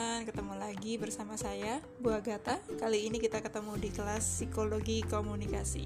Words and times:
teman-teman, 0.00 0.24
ketemu 0.32 0.54
lagi 0.56 0.92
bersama 0.96 1.34
saya, 1.36 1.76
Bu 2.00 2.08
Agatha. 2.08 2.56
Kali 2.80 3.04
ini 3.04 3.20
kita 3.20 3.44
ketemu 3.44 3.76
di 3.76 3.92
kelas 3.92 4.24
Psikologi 4.24 5.04
Komunikasi. 5.04 5.84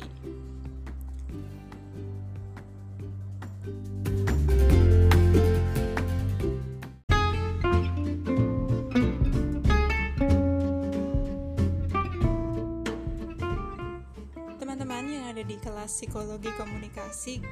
Teman-teman 14.63 15.11
yang 15.11 15.27
ada 15.35 15.43
di 15.43 15.59
kelas 15.59 15.91
Psikologi 15.91 16.55
Komunikasi 16.55 17.43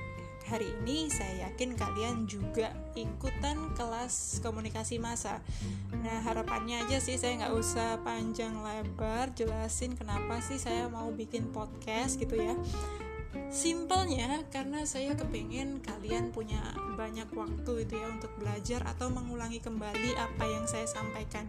hari 0.52 0.68
ini 0.84 1.08
saya 1.08 1.48
yakin 1.48 1.72
kalian 1.80 2.29
juga 2.29 2.76
ikutan 2.93 3.72
kelas 3.72 4.36
komunikasi 4.44 5.00
masa. 5.00 5.40
Nah 6.02 6.18
harapannya 6.26 6.82
aja 6.82 6.98
sih 6.98 7.14
saya 7.14 7.38
nggak 7.38 7.54
usah 7.54 8.02
panjang 8.02 8.58
lebar 8.58 9.30
jelasin 9.38 9.94
kenapa 9.94 10.43
sih 10.43 10.58
saya 10.58 10.90
mau 10.90 11.14
bikin 11.14 11.54
podcast 11.54 12.18
gitu 12.18 12.43
ya. 12.43 12.58
Simpelnya 13.48 14.44
karena 14.50 14.82
saya 14.82 15.14
kepengen 15.14 15.80
kalian 15.80 16.34
punya 16.34 16.60
banyak 16.98 17.30
waktu 17.32 17.86
itu 17.86 17.94
ya 17.96 18.08
untuk 18.10 18.34
belajar 18.36 18.82
atau 18.84 19.08
mengulangi 19.08 19.62
kembali 19.62 20.18
apa 20.18 20.44
yang 20.44 20.64
saya 20.66 20.84
sampaikan 20.90 21.48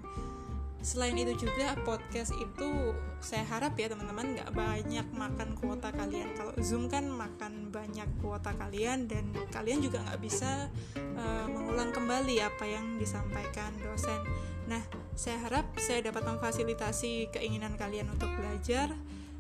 selain 0.83 1.15
itu 1.15 1.47
juga 1.47 1.79
podcast 1.87 2.35
itu 2.35 2.91
saya 3.23 3.47
harap 3.47 3.79
ya 3.79 3.87
teman-teman 3.87 4.35
nggak 4.35 4.51
banyak 4.51 5.07
makan 5.15 5.55
kuota 5.55 5.95
kalian. 5.95 6.35
Kalau 6.35 6.51
zoom 6.59 6.91
kan 6.91 7.07
makan 7.07 7.71
banyak 7.71 8.05
kuota 8.19 8.51
kalian 8.51 9.07
dan 9.07 9.31
kalian 9.49 9.79
juga 9.79 10.03
nggak 10.03 10.19
bisa 10.19 10.67
uh, 11.15 11.47
mengulang 11.47 11.95
kembali 11.95 12.43
apa 12.43 12.67
yang 12.67 12.99
disampaikan 12.99 13.71
dosen. 13.79 14.19
Nah 14.67 14.83
saya 15.15 15.39
harap 15.47 15.71
saya 15.79 16.03
dapat 16.03 16.27
memfasilitasi 16.27 17.31
keinginan 17.31 17.79
kalian 17.79 18.11
untuk 18.11 18.27
belajar 18.35 18.91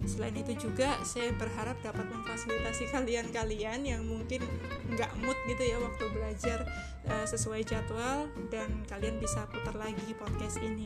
Selain 0.03 0.35
itu 0.35 0.69
juga 0.69 0.99
saya 1.07 1.31
berharap 1.35 1.79
dapat 1.79 2.03
memfasilitasi 2.11 2.91
kalian-kalian 2.91 3.87
yang 3.87 4.01
mungkin 4.03 4.43
nggak 4.91 5.11
mood 5.23 5.37
gitu 5.47 5.63
ya 5.63 5.77
waktu 5.79 6.05
belajar 6.11 6.59
uh, 7.07 7.25
sesuai 7.25 7.63
jadwal 7.63 8.27
dan 8.51 8.83
kalian 8.91 9.17
bisa 9.17 9.47
putar 9.47 9.75
lagi 9.79 10.11
podcast 10.19 10.59
ini. 10.59 10.85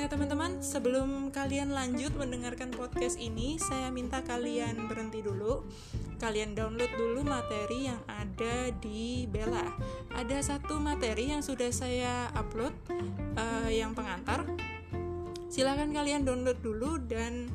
Nah 0.00 0.08
teman-teman 0.08 0.64
sebelum 0.64 1.28
kalian 1.28 1.76
lanjut 1.76 2.16
mendengarkan 2.16 2.72
podcast 2.72 3.20
ini 3.20 3.60
saya 3.60 3.92
minta 3.92 4.24
kalian 4.24 4.88
berhenti 4.88 5.20
dulu 5.20 5.68
kalian 6.16 6.52
download 6.52 6.88
dulu 7.00 7.24
materi 7.24 7.88
yang 7.88 8.00
ada 8.08 8.68
di 8.76 9.24
Bella. 9.24 9.64
Ada 10.12 10.40
satu 10.56 10.76
materi 10.76 11.32
yang 11.32 11.40
sudah 11.40 11.72
saya 11.72 12.28
upload 12.36 12.76
uh, 13.40 13.68
yang 13.72 13.96
pengantar 13.96 14.44
silahkan 15.50 15.90
kalian 15.90 16.22
download 16.22 16.62
dulu 16.62 17.02
dan 17.10 17.50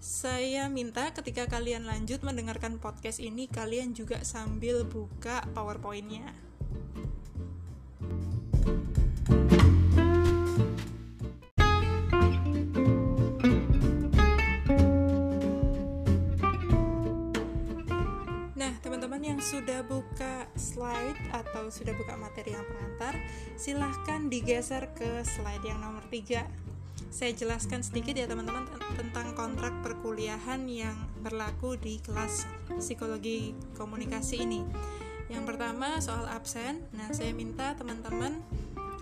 saya 0.00 0.72
minta 0.72 1.12
ketika 1.12 1.44
kalian 1.44 1.84
lanjut 1.84 2.24
mendengarkan 2.24 2.80
podcast 2.80 3.20
ini 3.20 3.44
kalian 3.44 3.92
juga 3.92 4.24
sambil 4.24 4.88
buka 4.88 5.44
powerpointnya. 5.52 6.32
Nah, 18.56 18.72
teman-teman 18.80 19.20
yang 19.20 19.40
sudah 19.44 19.84
buka 19.84 20.48
slide 20.56 21.20
atau 21.36 21.68
sudah 21.68 21.92
buka 21.92 22.16
materi 22.16 22.56
yang 22.56 22.64
pengantar, 22.64 23.20
silahkan 23.60 24.32
digeser 24.32 24.88
ke 24.96 25.20
slide 25.20 25.68
yang 25.68 25.84
nomor 25.84 26.00
3 26.08 26.65
saya 27.10 27.32
jelaskan 27.32 27.80
sedikit 27.82 28.14
ya 28.16 28.26
teman-teman 28.28 28.66
tentang 28.98 29.32
kontrak 29.34 29.72
perkuliahan 29.82 30.66
yang 30.68 30.96
berlaku 31.22 31.78
di 31.78 31.98
kelas 32.02 32.46
psikologi 32.78 33.56
komunikasi 33.74 34.42
ini. 34.42 34.62
Yang 35.26 35.44
pertama 35.54 35.98
soal 35.98 36.26
absen. 36.30 36.86
Nah, 36.94 37.10
saya 37.10 37.34
minta 37.34 37.74
teman-teman 37.74 38.38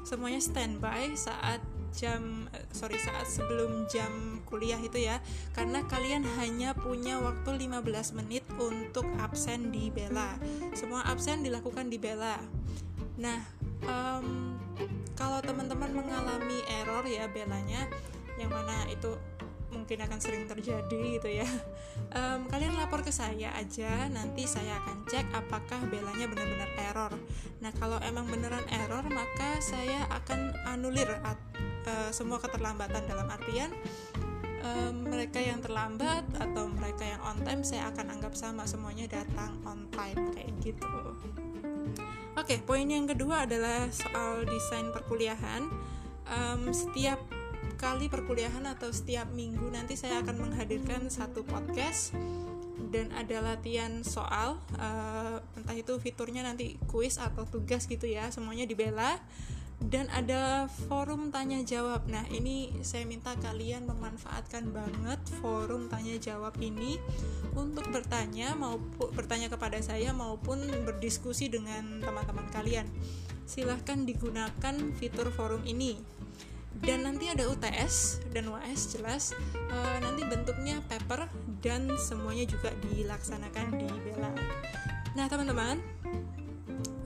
semuanya 0.05 0.41
standby 0.41 1.17
saat 1.17 1.61
jam 1.95 2.51
eh, 2.51 2.67
sorry 2.75 2.99
saat 2.99 3.25
sebelum 3.31 3.87
jam 3.87 4.43
kuliah 4.45 4.79
itu 4.83 4.99
ya 4.99 5.23
karena 5.55 5.87
kalian 5.87 6.27
hanya 6.43 6.75
punya 6.75 7.23
waktu 7.23 7.71
15 7.71 8.19
menit 8.19 8.43
untuk 8.59 9.07
absen 9.23 9.71
di 9.71 9.95
Bella 9.95 10.35
semua 10.75 11.07
absen 11.07 11.47
dilakukan 11.47 11.87
di 11.89 12.03
Bella 12.03 12.37
nah 13.15 13.39
um, 13.87 14.54
kalau 15.15 15.39
teman-teman 15.41 15.91
mengalami 15.95 16.61
error 16.69 17.05
ya 17.07 17.31
belanya 17.31 17.87
yang 18.35 18.51
mana 18.51 18.87
itu 18.91 19.15
mungkin 19.75 20.07
akan 20.07 20.19
sering 20.23 20.47
terjadi 20.47 21.21
gitu 21.21 21.29
ya. 21.31 21.49
Um, 22.15 22.51
kalian 22.51 22.75
lapor 22.75 23.07
ke 23.07 23.15
saya 23.15 23.55
aja 23.55 24.11
nanti 24.11 24.51
saya 24.51 24.83
akan 24.83 25.07
cek 25.07 25.31
apakah 25.31 25.79
belanya 25.87 26.27
benar-benar 26.27 26.71
error. 26.75 27.15
Nah 27.62 27.71
kalau 27.79 28.03
emang 28.03 28.27
beneran 28.27 28.67
error 28.67 29.03
maka 29.07 29.62
saya 29.62 30.03
akan 30.11 30.59
anulir 30.75 31.06
at, 31.23 31.39
uh, 31.87 32.11
semua 32.11 32.43
keterlambatan. 32.43 33.06
Dalam 33.06 33.31
artian 33.31 33.71
um, 34.67 35.06
mereka 35.06 35.39
yang 35.39 35.62
terlambat 35.62 36.27
atau 36.35 36.67
mereka 36.67 37.06
yang 37.06 37.23
on 37.23 37.39
time 37.47 37.62
saya 37.62 37.95
akan 37.95 38.19
anggap 38.19 38.35
sama 38.35 38.67
semuanya 38.67 39.06
datang 39.06 39.55
on 39.62 39.87
time 39.95 40.35
kayak 40.35 40.51
gitu 40.65 41.15
Oke, 42.34 42.59
okay, 42.59 42.67
poin 42.67 42.83
yang 42.83 43.06
kedua 43.06 43.47
adalah 43.47 43.87
soal 43.95 44.43
desain 44.43 44.91
perkuliahan. 44.91 45.71
Um, 46.27 46.67
setiap 46.75 47.22
kali 47.78 48.11
perkuliahan 48.11 48.67
atau 48.67 48.91
setiap 48.91 49.31
minggu 49.31 49.71
nanti 49.71 49.95
saya 49.95 50.19
akan 50.19 50.50
menghadirkan 50.50 51.06
satu 51.15 51.47
podcast 51.47 52.11
dan 52.91 53.15
ada 53.15 53.39
latihan 53.39 54.03
soal, 54.03 54.59
uh, 54.83 55.39
entah 55.55 55.78
itu 55.78 55.94
fiturnya 56.03 56.43
nanti 56.43 56.75
kuis 56.91 57.23
atau 57.23 57.47
tugas 57.47 57.87
gitu 57.87 58.11
ya, 58.11 58.27
semuanya 58.34 58.67
dibela 58.67 59.23
dan 59.93 60.09
ada 60.12 60.65
forum 60.89 61.28
tanya 61.28 61.61
jawab. 61.61 62.09
Nah, 62.09 62.25
ini 62.33 62.72
saya 62.81 63.05
minta 63.05 63.37
kalian 63.37 63.84
memanfaatkan 63.84 64.72
banget 64.72 65.21
forum 65.45 65.93
tanya 65.93 66.17
jawab 66.17 66.56
ini 66.61 66.97
untuk 67.53 67.84
bertanya 67.93 68.56
maupun 68.56 69.12
bertanya 69.12 69.53
kepada 69.53 69.77
saya 69.84 70.17
maupun 70.17 70.65
berdiskusi 70.89 71.53
dengan 71.53 72.00
teman-teman 72.00 72.49
kalian. 72.49 72.89
Silahkan 73.44 74.09
digunakan 74.09 74.75
fitur 74.97 75.28
forum 75.34 75.61
ini. 75.69 76.00
Dan 76.75 77.06
nanti 77.06 77.31
ada 77.31 77.47
UTS 77.47 78.25
dan 78.34 78.50
UAS 78.50 78.99
jelas. 78.99 79.31
E, 79.55 79.77
nanti 80.03 80.27
bentuknya 80.27 80.83
paper 80.91 81.31
dan 81.62 81.87
semuanya 82.03 82.50
juga 82.50 82.75
dilaksanakan 82.91 83.78
di 83.78 83.87
Bella. 84.03 84.34
Nah, 85.15 85.31
teman-teman, 85.31 85.78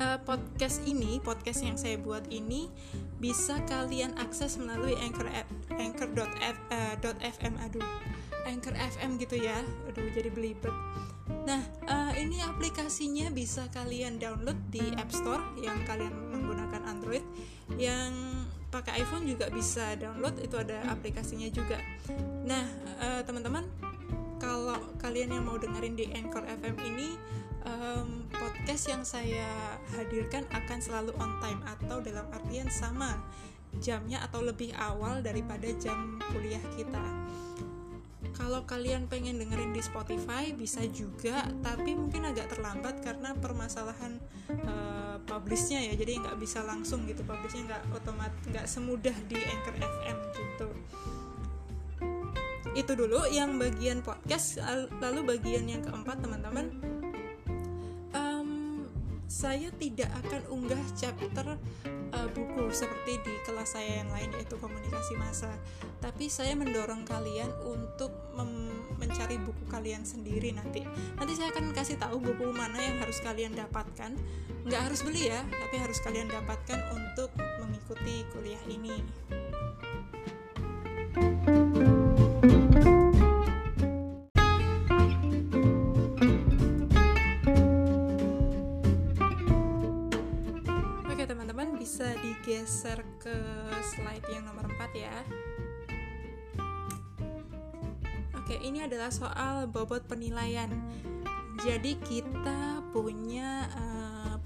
uh, 0.00 0.18
podcast 0.22 0.82
ini, 0.86 1.18
podcast 1.20 1.60
yang 1.62 1.76
saya 1.76 1.98
buat 1.98 2.26
ini 2.30 2.70
bisa 3.18 3.58
kalian 3.66 4.14
akses 4.18 4.56
melalui 4.56 4.94
anchor 5.02 5.26
anchor.fm 5.74 7.54
uh, 7.58 7.64
aduh 7.66 7.82
anchor 8.46 8.72
fm 8.72 9.18
gitu 9.18 9.36
ya 9.36 9.60
aduh 9.90 10.08
jadi 10.14 10.30
belibet. 10.30 10.72
Nah 11.44 11.60
uh, 11.90 12.12
ini 12.16 12.40
aplikasinya 12.40 13.28
bisa 13.34 13.68
kalian 13.74 14.16
download 14.16 14.56
di 14.72 14.82
app 14.96 15.12
store 15.12 15.42
yang 15.60 15.82
kalian 15.84 16.14
menggunakan 16.32 16.82
android. 16.88 17.24
Yang 17.76 18.12
pakai 18.68 19.00
iphone 19.04 19.28
juga 19.28 19.48
bisa 19.52 19.96
download 19.96 20.40
itu 20.40 20.56
ada 20.56 20.88
aplikasinya 20.88 21.48
juga. 21.52 21.76
Nah 22.46 22.64
uh, 23.02 23.20
teman-teman 23.26 23.66
kalau 24.38 24.78
kalian 25.02 25.34
yang 25.34 25.44
mau 25.44 25.58
dengerin 25.58 25.98
di 25.98 26.06
anchor 26.14 26.46
fm 26.46 26.76
ini 26.86 27.18
um, 27.66 28.28
podcast 28.30 28.84
yang 28.86 29.02
saya 29.02 29.78
hadirkan 29.96 30.44
akan 30.52 30.78
selalu 30.78 31.12
on 31.18 31.40
time 31.42 31.62
atau 31.66 31.98
dalam 32.04 32.26
artian 32.30 32.68
sama 32.70 33.18
jamnya 33.78 34.24
atau 34.24 34.40
lebih 34.40 34.72
awal 34.76 35.20
daripada 35.20 35.68
jam 35.76 36.16
kuliah 36.32 36.62
kita. 36.74 37.02
Kalau 38.38 38.62
kalian 38.62 39.10
pengen 39.10 39.42
dengerin 39.42 39.74
di 39.74 39.82
Spotify 39.82 40.54
bisa 40.54 40.86
juga, 40.94 41.42
tapi 41.58 41.98
mungkin 41.98 42.22
agak 42.22 42.54
terlambat 42.54 43.02
karena 43.02 43.34
permasalahan 43.34 44.14
uh, 44.62 45.18
publishnya 45.26 45.82
ya, 45.82 45.98
jadi 45.98 46.22
nggak 46.22 46.38
bisa 46.38 46.62
langsung 46.62 47.02
gitu 47.10 47.26
publishnya 47.26 47.74
nggak 47.74 47.82
otomatis 47.98 48.42
nggak 48.46 48.66
semudah 48.70 49.16
di 49.26 49.38
Anchor 49.42 49.76
FM 49.82 50.18
gitu. 50.38 50.68
Itu 52.78 52.92
dulu 52.94 53.26
yang 53.26 53.58
bagian 53.58 54.06
podcast, 54.06 54.62
lalu 55.02 55.34
bagian 55.34 55.66
yang 55.66 55.82
keempat 55.82 56.22
teman-teman 56.22 56.97
saya 59.28 59.68
tidak 59.76 60.08
akan 60.24 60.42
unggah 60.48 60.80
chapter 60.96 61.60
uh, 62.16 62.28
buku 62.32 62.72
seperti 62.72 63.20
di 63.20 63.34
kelas 63.44 63.76
saya 63.76 64.00
yang 64.00 64.08
lain 64.08 64.32
yaitu 64.40 64.56
komunikasi 64.56 65.14
massa. 65.20 65.52
Tapi 66.00 66.32
saya 66.32 66.56
mendorong 66.56 67.04
kalian 67.04 67.52
untuk 67.68 68.10
mencari 68.96 69.36
buku 69.36 69.68
kalian 69.68 70.02
sendiri 70.08 70.56
nanti. 70.56 70.82
Nanti 71.20 71.32
saya 71.36 71.52
akan 71.52 71.76
kasih 71.76 72.00
tahu 72.00 72.24
buku 72.24 72.48
mana 72.56 72.80
yang 72.80 72.96
harus 73.04 73.20
kalian 73.20 73.52
dapatkan. 73.52 74.16
Nggak 74.64 74.82
harus 74.88 75.04
beli 75.04 75.28
ya 75.28 75.44
tapi 75.44 75.76
harus 75.76 76.00
kalian 76.00 76.32
dapatkan 76.32 76.80
untuk 76.96 77.30
mengikuti 77.60 78.24
kuliah 78.32 78.64
ini. 78.72 78.96
bisa 81.18 81.57
digeser 92.48 93.04
ke 93.20 93.36
slide 93.84 94.24
yang 94.32 94.48
nomor 94.48 94.64
4 94.72 94.96
ya 94.96 95.16
Oke, 98.40 98.56
ini 98.64 98.80
adalah 98.80 99.12
soal 99.12 99.68
bobot 99.68 100.08
penilaian. 100.08 100.72
Jadi 101.60 102.00
kita 102.00 102.80
punya 102.96 103.68
uh, 103.76 104.40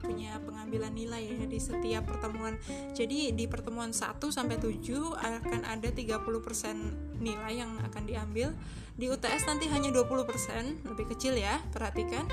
punya 0.00 0.40
pengambilan 0.40 0.96
nilai 0.96 1.36
ya 1.36 1.44
di 1.44 1.60
setiap 1.60 2.08
pertemuan. 2.08 2.56
Jadi 2.96 3.36
di 3.36 3.44
pertemuan 3.44 3.92
1 3.92 4.16
sampai 4.32 4.56
7 4.56 4.80
akan 5.20 5.68
ada 5.68 5.92
30% 5.92 7.20
nilai 7.20 7.52
yang 7.52 7.76
akan 7.84 8.08
diambil. 8.08 8.56
Di 8.96 9.12
UTS 9.12 9.44
nanti 9.52 9.68
hanya 9.68 9.92
20%, 9.92 10.88
lebih 10.88 11.12
kecil 11.12 11.36
ya, 11.36 11.60
perhatikan 11.76 12.24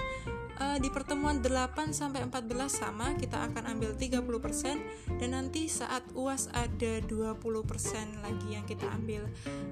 uh, 0.61 0.77
di 0.77 0.89
pertemuan 0.93 1.41
8 1.41 1.89
sampai 1.89 2.29
14 2.29 2.69
sama 2.69 3.17
kita 3.17 3.49
akan 3.49 3.73
ambil 3.73 3.97
30% 3.97 5.17
dan 5.17 5.29
nanti 5.33 5.65
saat 5.65 6.05
UAS 6.13 6.53
ada 6.53 7.01
20% 7.09 8.21
lagi 8.21 8.47
yang 8.53 8.65
kita 8.69 8.85
ambil. 8.93 9.25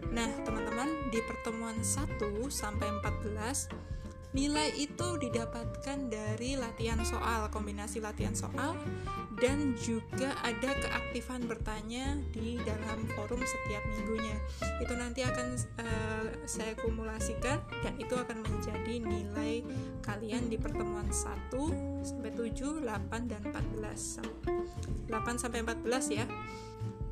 Nah, 0.10 0.30
teman-teman, 0.42 0.90
di 1.14 1.22
pertemuan 1.22 1.78
1 1.86 2.18
sampai 2.50 2.90
14 3.06 3.99
Nilai 4.30 4.70
itu 4.78 5.18
didapatkan 5.18 5.98
dari 6.06 6.54
latihan 6.54 7.02
soal, 7.02 7.50
kombinasi 7.50 7.98
latihan 7.98 8.38
soal, 8.38 8.78
dan 9.42 9.74
juga 9.82 10.38
ada 10.46 10.76
keaktifan 10.78 11.50
bertanya 11.50 12.14
di 12.30 12.62
dalam 12.62 13.10
forum 13.18 13.42
setiap 13.42 13.82
minggunya. 13.98 14.38
Itu 14.78 14.94
nanti 14.94 15.26
akan 15.26 15.48
uh, 15.82 16.28
saya 16.46 16.78
kumulasikan 16.78 17.58
dan 17.82 17.98
itu 17.98 18.14
akan 18.14 18.46
menjadi 18.46 19.02
nilai 19.02 19.66
kalian 20.06 20.46
di 20.46 20.62
pertemuan 20.62 21.10
1 21.10 22.06
sampai 22.06 22.30
7, 22.30 22.86
8 22.86 23.32
dan 23.32 23.42
14. 23.50 25.10
8 25.10 25.42
sampai 25.42 25.60
14 25.66 26.18
ya. 26.22 26.26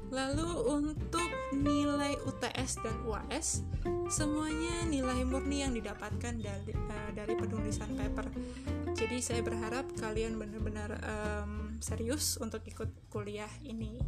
Lalu 0.08 0.50
untuk 0.72 1.28
nilai 1.52 2.16
UTS 2.24 2.80
dan 2.80 2.96
UAS 3.04 3.68
semuanya 4.08 4.88
nilai 4.88 5.28
murni 5.28 5.68
yang 5.68 5.76
didapatkan 5.76 6.40
dari, 6.40 6.72
uh, 6.72 7.12
dari 7.12 7.36
penulisan 7.36 7.92
paper. 7.92 8.28
Jadi 8.96 9.20
saya 9.20 9.44
berharap 9.44 9.84
kalian 10.00 10.40
benar-benar 10.40 10.96
um, 11.04 11.76
serius 11.84 12.40
untuk 12.40 12.64
ikut 12.64 12.88
kuliah 13.12 13.52
ini. 13.68 14.00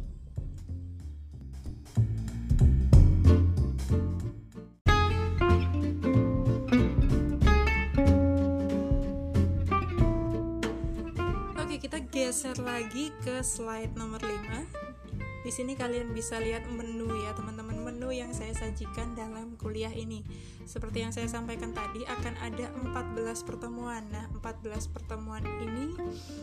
Oke, 11.60 11.76
kita 11.76 12.00
geser 12.08 12.56
lagi 12.64 13.12
ke 13.20 13.44
slide 13.44 13.92
nomor 14.00 14.24
5 14.24 14.90
di 15.40 15.48
sini 15.48 15.72
kalian 15.72 16.12
bisa 16.12 16.36
lihat 16.36 16.68
menu 16.68 17.08
ya 17.24 17.32
teman-teman 17.32 17.80
menu 17.80 18.12
yang 18.12 18.28
saya 18.36 18.52
sajikan 18.52 19.16
dalam 19.16 19.56
kuliah 19.56 19.92
ini. 19.92 20.20
Seperti 20.68 21.02
yang 21.02 21.12
saya 21.16 21.26
sampaikan 21.26 21.72
tadi 21.72 22.04
akan 22.04 22.34
ada 22.38 22.68
14 23.16 23.48
pertemuan. 23.48 24.04
Nah, 24.12 24.28
14 24.36 24.92
pertemuan 24.92 25.40
ini 25.64 25.96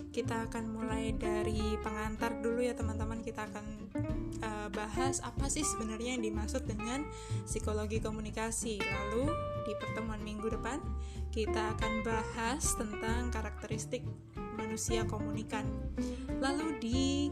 kita 0.10 0.50
akan 0.50 0.74
mulai 0.74 1.14
dari 1.14 1.78
pengantar 1.86 2.42
dulu 2.42 2.66
ya 2.66 2.74
teman-teman. 2.74 3.22
Kita 3.22 3.46
akan 3.46 3.66
uh, 4.42 4.68
bahas 4.74 5.22
apa 5.22 5.46
sih 5.46 5.62
sebenarnya 5.62 6.18
yang 6.18 6.26
dimaksud 6.26 6.66
dengan 6.66 7.06
psikologi 7.46 8.02
komunikasi. 8.02 8.82
Lalu 8.82 9.30
di 9.70 9.74
pertemuan 9.78 10.20
minggu 10.26 10.50
depan 10.50 10.82
kita 11.30 11.78
akan 11.78 12.02
bahas 12.02 12.74
tentang 12.74 13.30
karakteristik 13.30 14.02
manusia 14.58 15.06
komunikan. 15.06 15.70
Lalu 16.42 16.68
di 16.82 17.30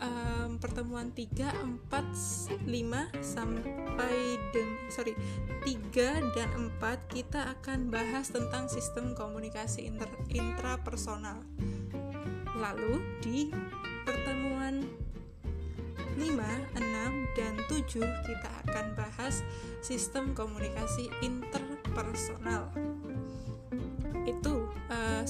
um, 0.00 0.56
pertemuan 0.58 1.12
3, 1.12 1.52
4, 1.88 2.66
5 2.66 3.24
sampai 3.24 4.16
deng 4.52 4.72
sorry 4.88 5.14
3 5.64 6.34
dan 6.36 6.50
4 6.80 7.14
kita 7.14 7.54
akan 7.60 7.92
bahas 7.92 8.32
tentang 8.32 8.66
sistem 8.66 9.12
komunikasi 9.12 9.86
inter 9.86 10.08
intrapersonal. 10.32 11.44
Lalu 12.56 13.00
di 13.24 13.48
pertemuan 14.04 14.84
5, 16.18 16.26
6, 16.76 17.38
dan 17.38 17.54
7 17.68 18.04
kita 18.26 18.50
akan 18.66 18.86
bahas 18.92 19.40
sistem 19.80 20.36
komunikasi 20.36 21.08
interpersonal 21.24 22.68
itu 24.28 24.59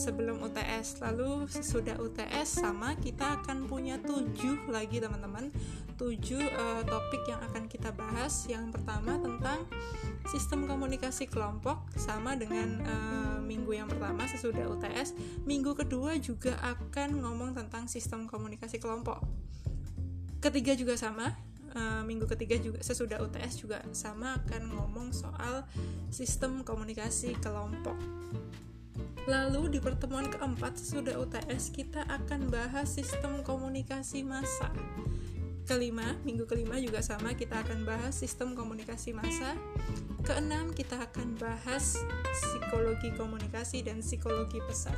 sebelum 0.01 0.41
UTS 0.41 1.05
lalu 1.05 1.45
sesudah 1.45 2.01
UTS 2.01 2.65
sama 2.65 2.97
kita 2.97 3.37
akan 3.45 3.69
punya 3.69 4.01
tujuh 4.01 4.73
lagi 4.73 4.97
teman-teman. 4.97 5.53
Tujuh 6.01 6.41
uh, 6.41 6.81
topik 6.89 7.29
yang 7.29 7.45
akan 7.45 7.69
kita 7.69 7.93
bahas. 7.93 8.49
Yang 8.49 8.81
pertama 8.81 9.21
tentang 9.21 9.69
sistem 10.33 10.65
komunikasi 10.65 11.29
kelompok 11.29 11.85
sama 12.01 12.33
dengan 12.33 12.81
uh, 12.81 13.39
minggu 13.45 13.77
yang 13.77 13.93
pertama 13.93 14.25
sesudah 14.25 14.65
UTS 14.73 15.13
minggu 15.45 15.77
kedua 15.77 16.17
juga 16.17 16.57
akan 16.65 17.21
ngomong 17.21 17.53
tentang 17.53 17.85
sistem 17.85 18.25
komunikasi 18.25 18.81
kelompok. 18.81 19.21
Ketiga 20.41 20.73
juga 20.73 20.97
sama 20.97 21.37
uh, 21.77 22.01
minggu 22.09 22.25
ketiga 22.25 22.57
juga 22.57 22.81
sesudah 22.81 23.21
UTS 23.21 23.61
juga 23.61 23.85
sama 23.93 24.41
akan 24.41 24.73
ngomong 24.73 25.13
soal 25.13 25.69
sistem 26.09 26.65
komunikasi 26.65 27.37
kelompok 27.45 28.01
Lalu 29.29 29.77
di 29.77 29.79
pertemuan 29.83 30.29
keempat 30.33 30.81
sudah 30.81 31.21
UTS 31.21 31.75
kita 31.77 32.07
akan 32.09 32.49
bahas 32.49 32.89
sistem 32.89 33.45
komunikasi 33.45 34.25
massa. 34.25 34.73
Kelima, 35.69 36.17
minggu 36.25 36.49
kelima 36.49 36.81
juga 36.81 37.05
sama 37.05 37.37
kita 37.37 37.61
akan 37.61 37.85
bahas 37.85 38.17
sistem 38.17 38.57
komunikasi 38.57 39.13
massa. 39.13 39.55
Keenam, 40.25 40.73
kita 40.73 40.99
akan 40.99 41.37
bahas 41.37 42.01
psikologi 42.33 43.13
komunikasi 43.15 43.85
dan 43.85 44.01
psikologi 44.01 44.59
pesan. 44.65 44.97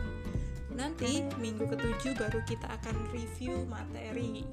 Nanti 0.72 1.26
minggu 1.36 1.68
ketujuh 1.68 2.16
baru 2.16 2.40
kita 2.48 2.64
akan 2.80 2.96
review 3.12 3.68
materi. 3.68 4.48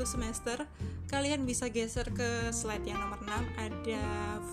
Satu 0.00 0.16
semester 0.16 0.64
kalian 1.12 1.44
bisa 1.44 1.68
geser 1.68 2.08
ke 2.08 2.48
slide 2.56 2.88
yang 2.88 2.96
nomor 3.04 3.20
6 3.20 3.36
ada 3.60 4.04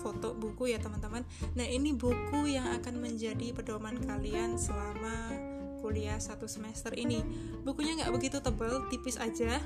foto 0.04 0.36
buku 0.36 0.68
ya 0.68 0.76
teman-teman. 0.76 1.24
Nah 1.56 1.64
ini 1.64 1.96
buku 1.96 2.52
yang 2.52 2.68
akan 2.76 3.00
menjadi 3.00 3.56
pedoman 3.56 3.96
kalian 3.96 4.60
selama 4.60 5.32
kuliah 5.80 6.20
satu 6.20 6.44
semester 6.44 6.92
ini. 6.92 7.24
Bukunya 7.64 7.96
nggak 7.96 8.12
begitu 8.12 8.44
tebal 8.44 8.92
tipis 8.92 9.16
aja. 9.16 9.56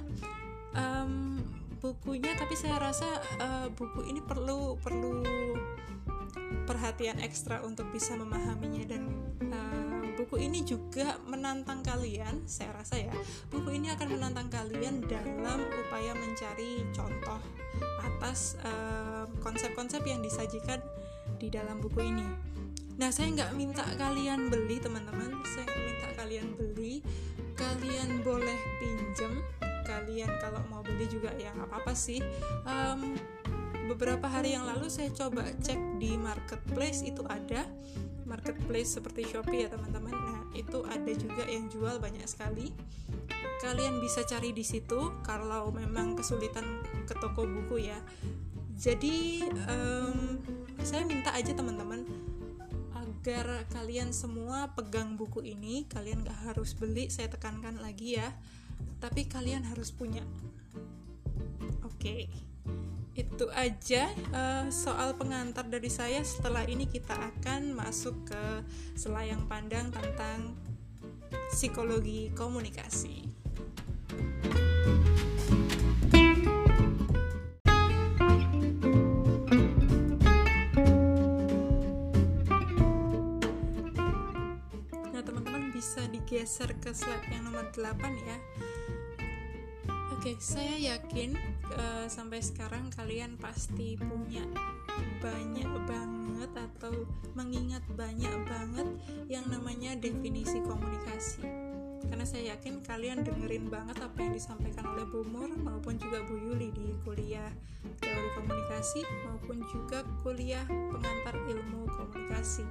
Um, 0.71 1.43
bukunya 1.83 2.31
tapi 2.39 2.55
saya 2.55 2.79
rasa 2.79 3.19
uh, 3.43 3.67
buku 3.75 4.07
ini 4.07 4.23
perlu 4.23 4.79
perlu 4.79 5.27
perhatian 6.63 7.19
ekstra 7.27 7.59
untuk 7.67 7.91
bisa 7.91 8.15
memahaminya 8.15 8.87
dan 8.87 9.03
uh, 9.51 9.82
buku 10.23 10.39
ini 10.39 10.63
juga 10.63 11.19
menantang 11.27 11.83
kalian, 11.83 12.47
saya 12.47 12.71
rasa 12.79 12.95
ya, 13.03 13.11
buku 13.51 13.75
ini 13.75 13.91
akan 13.91 14.15
menantang 14.15 14.47
kalian 14.55 15.03
dalam 15.11 15.67
upaya 15.67 16.15
mencari 16.15 16.87
contoh 16.95 17.43
atas 17.99 18.55
konsep-konsep 19.43 19.99
uh, 19.99 20.09
yang 20.15 20.23
disajikan 20.23 20.79
di 21.43 21.51
dalam 21.51 21.83
buku 21.83 22.07
ini. 22.07 22.23
Nah, 23.03 23.11
saya 23.11 23.35
nggak 23.35 23.59
minta 23.59 23.83
kalian 23.99 24.47
beli, 24.47 24.79
teman-teman. 24.79 25.43
Saya 25.43 25.67
minta 25.75 26.09
kalian 26.15 26.55
beli. 26.55 27.03
Kalian 27.59 28.23
boleh 28.23 28.59
pinjem. 28.79 29.43
Kalian 29.83 30.31
kalau 30.39 30.63
mau 30.71 30.87
beli 30.87 31.11
juga 31.11 31.35
ya 31.35 31.51
apa-apa 31.59 31.99
sih. 31.99 32.23
Um, 32.63 33.19
beberapa 33.87 34.31
hari 34.31 34.55
yang 34.55 34.67
lalu 34.67 34.87
saya 34.87 35.11
coba 35.11 35.47
cek 35.63 35.99
di 35.99 36.15
marketplace 36.15 37.03
itu 37.03 37.23
ada 37.27 37.67
marketplace 38.33 38.97
seperti 38.97 39.29
Shopee 39.29 39.67
ya 39.67 39.69
teman-teman. 39.69 40.15
Nah, 40.15 40.43
itu 40.55 40.87
ada 40.89 41.13
juga 41.13 41.45
yang 41.45 41.69
jual 41.69 41.99
banyak 41.99 42.25
sekali. 42.25 42.73
Kalian 43.61 44.03
bisa 44.03 44.27
cari 44.27 44.51
di 44.51 44.65
situ 44.67 45.23
kalau 45.23 45.71
memang 45.71 46.19
kesulitan 46.19 46.65
ke 47.07 47.15
toko 47.19 47.47
buku 47.47 47.93
ya. 47.93 47.99
Jadi 48.79 49.47
um, 49.69 50.41
saya 50.83 51.07
minta 51.07 51.31
aja 51.37 51.55
teman-teman 51.55 52.03
agar 52.97 53.69
kalian 53.71 54.11
semua 54.11 54.75
pegang 54.75 55.15
buku 55.15 55.45
ini. 55.47 55.87
Kalian 55.87 56.27
gak 56.27 56.55
harus 56.55 56.75
beli, 56.75 57.07
saya 57.13 57.31
tekankan 57.31 57.79
lagi 57.79 58.19
ya. 58.19 58.35
Tapi 58.99 59.31
kalian 59.31 59.63
harus 59.69 59.95
punya. 59.95 60.25
Oke. 61.87 62.27
Okay 62.27 62.52
itu 63.13 63.45
aja 63.53 64.09
uh, 64.33 64.67
soal 64.73 65.13
pengantar 65.17 65.69
dari 65.69 65.93
saya. 65.93 66.25
Setelah 66.25 66.65
ini 66.65 66.89
kita 66.89 67.13
akan 67.13 67.77
masuk 67.77 68.25
ke 68.25 68.45
selayang 68.97 69.45
pandang 69.45 69.93
tentang 69.93 70.57
psikologi 71.53 72.33
komunikasi. 72.33 73.29
Nah, 85.13 85.21
teman-teman 85.21 85.69
bisa 85.77 86.09
digeser 86.09 86.73
ke 86.81 86.97
slide 86.97 87.29
yang 87.29 87.45
nomor 87.45 87.69
8 87.77 88.01
ya. 88.25 88.39
Oke, 90.23 90.39
saya 90.39 90.79
yakin 90.79 91.35
uh, 91.75 92.07
sampai 92.07 92.39
sekarang 92.39 92.95
kalian 92.95 93.35
pasti 93.43 93.99
punya 93.99 94.47
banyak 95.19 95.67
banget 95.83 96.47
atau 96.55 96.95
mengingat 97.35 97.83
banyak 97.99 98.31
banget 98.47 98.87
yang 99.27 99.43
namanya 99.51 99.99
definisi 99.99 100.63
komunikasi. 100.63 101.43
Karena 102.07 102.23
saya 102.23 102.55
yakin 102.55 102.87
kalian 102.87 103.27
dengerin 103.27 103.67
banget 103.67 103.99
apa 103.99 104.15
yang 104.23 104.31
disampaikan 104.31 104.95
oleh 104.95 105.11
Bu 105.11 105.27
Mur 105.27 105.51
maupun 105.59 105.99
juga 105.99 106.23
Bu 106.23 106.39
Yuli 106.39 106.71
di 106.71 106.95
kuliah 107.03 107.51
teori 107.99 108.31
komunikasi 108.39 109.03
maupun 109.27 109.67
juga 109.75 110.07
kuliah 110.23 110.63
pengantar 110.71 111.35
ilmu 111.51 111.91
komunikasi. 111.99 112.63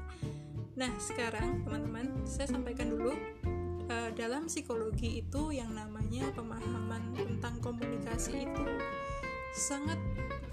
Nah, 0.79 0.96
sekarang 1.03 1.67
teman-teman, 1.67 2.15
saya 2.24 2.48
sampaikan 2.48 2.96
dulu 2.96 3.12
uh, 3.91 4.10
dalam 4.15 4.48
psikologi 4.48 5.20
itu 5.20 5.51
yang 5.51 5.75
namanya 5.75 6.31
pemahaman 6.31 6.91
komunikasi 8.22 8.46
itu 8.46 8.66
sangat 9.51 10.00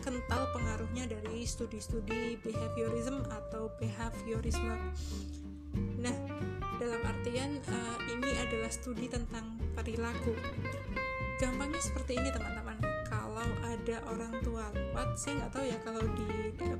kental 0.01 0.49
pengaruhnya 0.57 1.05
dari 1.05 1.45
studi-studi 1.45 2.41
behaviorism 2.41 3.21
atau 3.29 3.69
behaviorisme. 3.77 4.77
Nah, 6.01 6.17
dalam 6.81 7.01
artian 7.05 7.61
uh, 7.69 7.99
ini 8.09 8.31
adalah 8.41 8.73
studi 8.73 9.07
tentang 9.13 9.61
perilaku. 9.77 10.33
Gampangnya 11.37 11.79
seperti 11.85 12.17
ini 12.17 12.33
teman-teman. 12.33 12.81
Kalau 13.05 13.45
ada 13.63 13.97
orang 14.09 14.33
tua 14.41 14.65
lewat, 14.73 15.21
saya 15.21 15.45
nggak 15.45 15.53
tahu 15.53 15.65
ya 15.69 15.79
kalau 15.85 16.03
di 16.17 16.29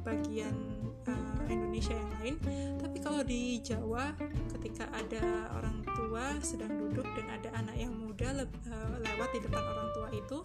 bagian 0.03 0.57
uh, 1.05 1.45
Indonesia 1.53 1.95
yang 1.95 2.11
lain, 2.19 2.35
tapi 2.81 2.99
kalau 2.99 3.21
di 3.23 3.61
Jawa 3.61 4.17
ketika 4.57 4.89
ada 4.91 5.53
orang 5.53 5.85
tua 5.85 6.35
sedang 6.41 6.73
duduk 6.81 7.07
dan 7.15 7.27
ada 7.29 7.49
anak 7.61 7.77
yang 7.77 7.93
muda 7.95 8.43
le 8.43 8.45
uh, 8.67 8.97
lewat 8.99 9.29
di 9.37 9.41
depan 9.47 9.63
orang 9.63 9.88
tua 10.09 10.17
itu 10.17 10.39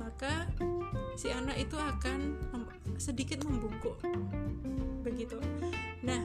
maka 0.00 0.48
si 1.20 1.28
anak 1.28 1.60
itu 1.60 1.76
akan 1.76 2.32
sedikit 2.96 3.44
membungkuk. 3.44 4.00
Begitu. 5.04 5.36
Nah 6.00 6.24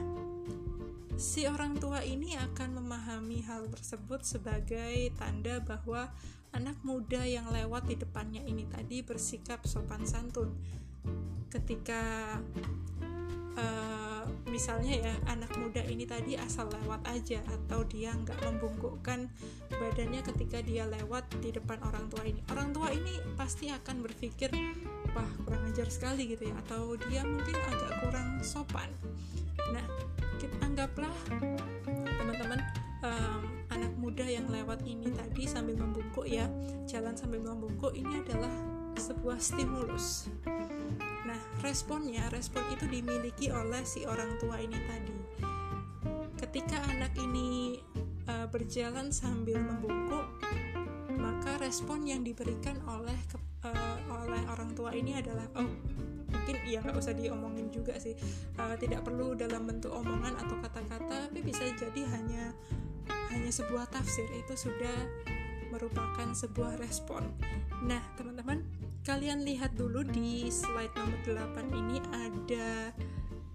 si 1.20 1.44
orang 1.44 1.76
tua 1.76 2.00
ini 2.00 2.32
akan 2.40 2.80
memahami 2.80 3.44
hal 3.44 3.68
tersebut 3.68 4.24
sebagai 4.24 5.12
tanda 5.20 5.60
bahwa 5.60 6.08
anak 6.56 6.80
muda 6.80 7.20
yang 7.28 7.52
lewat 7.52 7.92
di 7.92 8.00
depannya 8.00 8.40
ini 8.48 8.64
tadi 8.64 9.04
bersikap 9.04 9.68
sopan 9.68 10.08
santun 10.08 10.56
ketika 11.52 12.00
uh, 13.56 14.24
misalnya 14.48 15.08
ya 15.08 15.14
anak 15.28 15.52
muda 15.56 15.80
ini 15.84 16.04
tadi 16.04 16.36
asal 16.36 16.68
lewat 16.68 17.04
aja 17.08 17.40
atau 17.48 17.84
dia 17.88 18.12
nggak 18.12 18.36
membungkukkan 18.40 19.28
badannya 19.72 20.20
ketika 20.32 20.60
dia 20.64 20.84
lewat 20.88 21.24
di 21.40 21.52
depan 21.52 21.80
orang 21.84 22.08
tua 22.12 22.24
ini. 22.24 22.40
Orang 22.52 22.72
tua 22.76 22.92
ini 22.92 23.20
pasti 23.36 23.72
akan 23.72 24.04
berpikir 24.04 24.52
wah 25.12 25.30
kurang 25.44 25.68
ajar 25.68 25.88
sekali 25.88 26.28
gitu 26.32 26.48
ya 26.48 26.54
atau 26.68 26.96
dia 26.96 27.24
mungkin 27.24 27.56
agak 27.68 27.92
kurang 28.04 28.40
sopan. 28.44 28.88
Nah 29.72 29.84
kita 30.40 30.56
anggaplah 30.64 31.12
teman-teman 32.16 32.60
um, 33.04 33.42
anak 33.72 33.92
muda 33.98 34.24
yang 34.24 34.48
lewat 34.48 34.84
ini 34.84 35.08
tadi 35.12 35.44
sambil 35.48 35.76
membungkuk 35.76 36.28
ya 36.28 36.48
jalan 36.88 37.16
sambil 37.16 37.40
membungkuk 37.40 37.92
ini 37.92 38.20
adalah 38.24 38.52
sebuah 38.96 39.40
stimulus 39.40 40.28
Nah, 41.32 41.40
responnya, 41.64 42.28
respon 42.28 42.60
itu 42.76 42.84
dimiliki 42.84 43.48
oleh 43.48 43.80
si 43.88 44.04
orang 44.04 44.36
tua 44.36 44.60
ini 44.60 44.76
tadi. 44.84 45.16
Ketika 46.36 46.76
anak 46.92 47.16
ini 47.16 47.80
uh, 48.28 48.44
berjalan 48.52 49.08
sambil 49.08 49.56
membungkuk, 49.56 50.28
maka 51.16 51.56
respon 51.56 52.04
yang 52.04 52.20
diberikan 52.20 52.76
oleh 52.84 53.16
uh, 53.64 53.96
oleh 54.12 54.44
orang 54.52 54.76
tua 54.76 54.92
ini 54.92 55.16
adalah 55.16 55.48
oh 55.56 55.72
mungkin 56.28 56.56
ya 56.68 56.84
nggak 56.84 57.00
usah 57.00 57.16
diomongin 57.16 57.72
juga 57.72 57.96
sih. 57.96 58.12
Uh, 58.60 58.76
tidak 58.76 59.00
perlu 59.00 59.32
dalam 59.32 59.64
bentuk 59.64 59.88
omongan 59.88 60.36
atau 60.36 60.60
kata-kata 60.60 61.32
tapi 61.32 61.40
bisa 61.40 61.64
jadi 61.80 62.02
hanya 62.12 62.52
hanya 63.32 63.48
sebuah 63.48 63.88
tafsir. 63.88 64.28
Itu 64.36 64.52
sudah 64.52 65.08
merupakan 65.72 66.28
sebuah 66.36 66.76
respon. 66.76 67.24
Nah 67.88 68.04
teman-teman 68.20 68.60
kalian 69.02 69.42
lihat 69.42 69.74
dulu 69.74 70.06
di 70.06 70.46
slide 70.46 70.94
nomor 70.94 71.18
8 71.58 71.74
ini 71.74 71.98
ada 72.14 72.94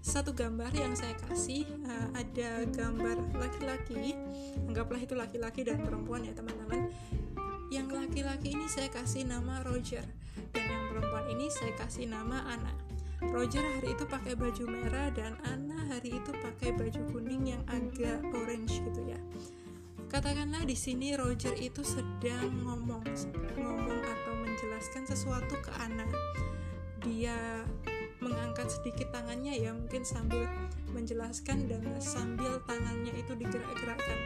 satu 0.04 0.36
gambar 0.36 0.72
yang 0.75 0.92
saya 0.96 1.16
kasih 1.27 1.63
uh, 1.88 2.08
ada 2.16 2.68
gambar 2.68 3.16
laki-laki 3.36 4.16
anggaplah 4.68 5.00
itu 5.00 5.16
laki-laki 5.16 5.63
dan 5.63 5.80
perempuan 5.82 6.27
ya 6.27 6.36
teman-teman. 6.36 6.92
Yang 7.68 7.88
laki-laki 7.96 8.56
ini 8.56 8.68
saya 8.72 8.88
kasih 8.92 9.27
nama 9.27 9.60
Roger 9.63 10.04
dan 10.56 10.63
yang 10.68 10.84
perempuan 10.92 11.25
ini 11.32 11.51
saya 11.51 11.74
kasih 11.75 12.08
nama 12.08 12.44
Anna. 12.48 12.72
Roger 13.34 13.66
hari 13.66 13.98
itu 13.98 14.06
pakai 14.06 14.38
baju 14.38 14.63
merah 14.70 15.10
dan 15.12 15.36
Anna 15.44 15.89
hari 15.89 16.16
itu 16.16 16.32
pakai 16.38 16.77
baju 16.77 17.01
kuning 17.10 17.58
yang 17.58 17.63
agak 17.68 18.22
orange 18.36 18.80
gitu 18.84 19.01
ya. 19.10 19.20
Katakanlah 20.08 20.63
di 20.63 20.77
sini 20.77 21.18
Roger 21.18 21.51
itu 21.58 21.84
sedang 21.84 22.54
ngomong 22.63 23.04
ngomong 23.60 24.01
atau 24.06 24.37
menjelaskan 24.68 25.08
sesuatu 25.08 25.56
ke 25.64 25.72
Ana 25.80 26.04
dia 27.00 27.64
mengangkat 28.20 28.68
sedikit 28.68 29.16
tangannya 29.16 29.56
ya 29.56 29.72
mungkin 29.72 30.04
sambil 30.04 30.44
menjelaskan 30.92 31.72
dan 31.72 31.88
sambil 32.04 32.60
tangannya 32.68 33.16
itu 33.16 33.32
digerak-gerakkan. 33.32 34.20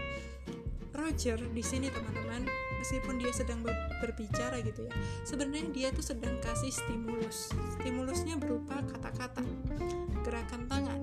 Roger 0.97 1.37
di 1.53 1.61
sini 1.61 1.93
teman-teman 1.93 2.49
meskipun 2.81 3.21
dia 3.21 3.29
sedang 3.29 3.61
berbicara 4.01 4.65
gitu 4.65 4.89
ya 4.89 4.93
sebenarnya 5.21 5.69
dia 5.69 5.87
tuh 5.93 6.09
sedang 6.09 6.33
kasih 6.41 6.73
stimulus. 6.73 7.53
Stimulusnya 7.77 8.41
berupa 8.41 8.81
kata-kata 8.81 9.45
gerakan 10.25 10.65
tangan 10.65 10.99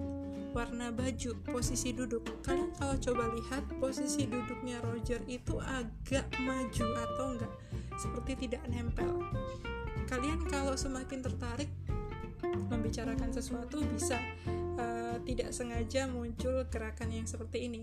warna 0.50 0.90
baju 0.90 1.38
posisi 1.46 1.94
duduk. 1.94 2.26
Kalian 2.42 2.74
kalau 2.74 2.98
coba 2.98 3.30
lihat 3.38 3.62
posisi 3.78 4.26
duduknya 4.26 4.82
Roger 4.82 5.22
itu 5.30 5.62
agak 5.62 6.26
maju 6.42 6.86
atau 7.06 7.26
enggak 7.38 7.54
seperti 7.98 8.48
tidak 8.48 8.62
nempel. 8.70 9.26
Kalian 10.06 10.46
kalau 10.46 10.78
semakin 10.78 11.20
tertarik 11.20 11.68
membicarakan 12.70 13.34
sesuatu 13.34 13.82
bisa 13.90 14.16
uh, 14.78 15.18
tidak 15.26 15.50
sengaja 15.50 16.06
muncul 16.06 16.64
gerakan 16.70 17.10
yang 17.10 17.26
seperti 17.26 17.66
ini. 17.66 17.82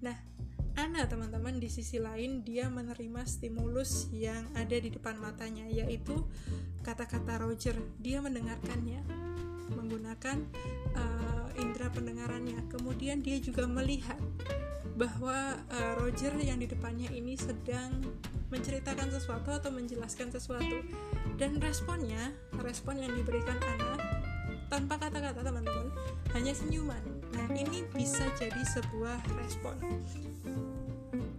Nah, 0.00 0.16
Ana 0.72 1.04
teman-teman 1.04 1.60
di 1.60 1.68
sisi 1.68 2.00
lain 2.00 2.40
dia 2.48 2.72
menerima 2.72 3.28
stimulus 3.28 4.08
yang 4.08 4.48
ada 4.56 4.72
di 4.72 4.88
depan 4.88 5.20
matanya 5.20 5.68
yaitu 5.68 6.24
kata-kata 6.80 7.44
Roger. 7.44 7.76
Dia 8.00 8.24
mendengarkannya 8.24 9.04
menggunakan 9.70 10.36
uh, 10.98 11.48
indera 11.60 11.88
pendengarannya. 11.94 12.66
Kemudian 12.72 13.22
dia 13.22 13.38
juga 13.38 13.68
melihat 13.70 14.18
bahwa 14.98 15.56
uh, 15.72 15.92
Roger 16.02 16.34
yang 16.42 16.60
di 16.60 16.68
depannya 16.68 17.08
ini 17.14 17.38
sedang 17.38 18.02
menceritakan 18.52 19.08
sesuatu 19.08 19.54
atau 19.54 19.70
menjelaskan 19.72 20.28
sesuatu. 20.34 20.82
Dan 21.38 21.58
responnya 21.58 22.34
respon 22.60 23.00
yang 23.00 23.12
diberikan 23.16 23.56
anak 23.58 23.98
tanpa 24.72 24.96
kata-kata 24.96 25.44
teman-teman 25.44 25.92
hanya 26.32 26.52
senyuman. 26.56 27.04
Nah 27.36 27.48
ini 27.52 27.84
bisa 27.92 28.24
jadi 28.40 28.62
sebuah 28.72 29.20
respon. 29.40 29.76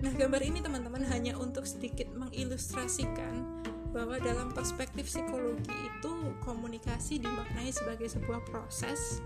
Nah 0.03 0.11
gambar 0.13 0.41
ini 0.43 0.61
teman-teman 0.61 1.01
hanya 1.09 1.33
untuk 1.39 1.65
sedikit 1.65 2.11
mengilustrasikan 2.13 3.63
bahwa 3.93 4.17
dalam 4.17 4.49
perspektif 4.49 5.05
psikologi 5.05 5.69
itu 5.69 6.11
komunikasi 6.41 7.21
dimaknai 7.21 7.69
sebagai 7.69 8.09
sebuah 8.09 8.41
proses, 8.49 9.21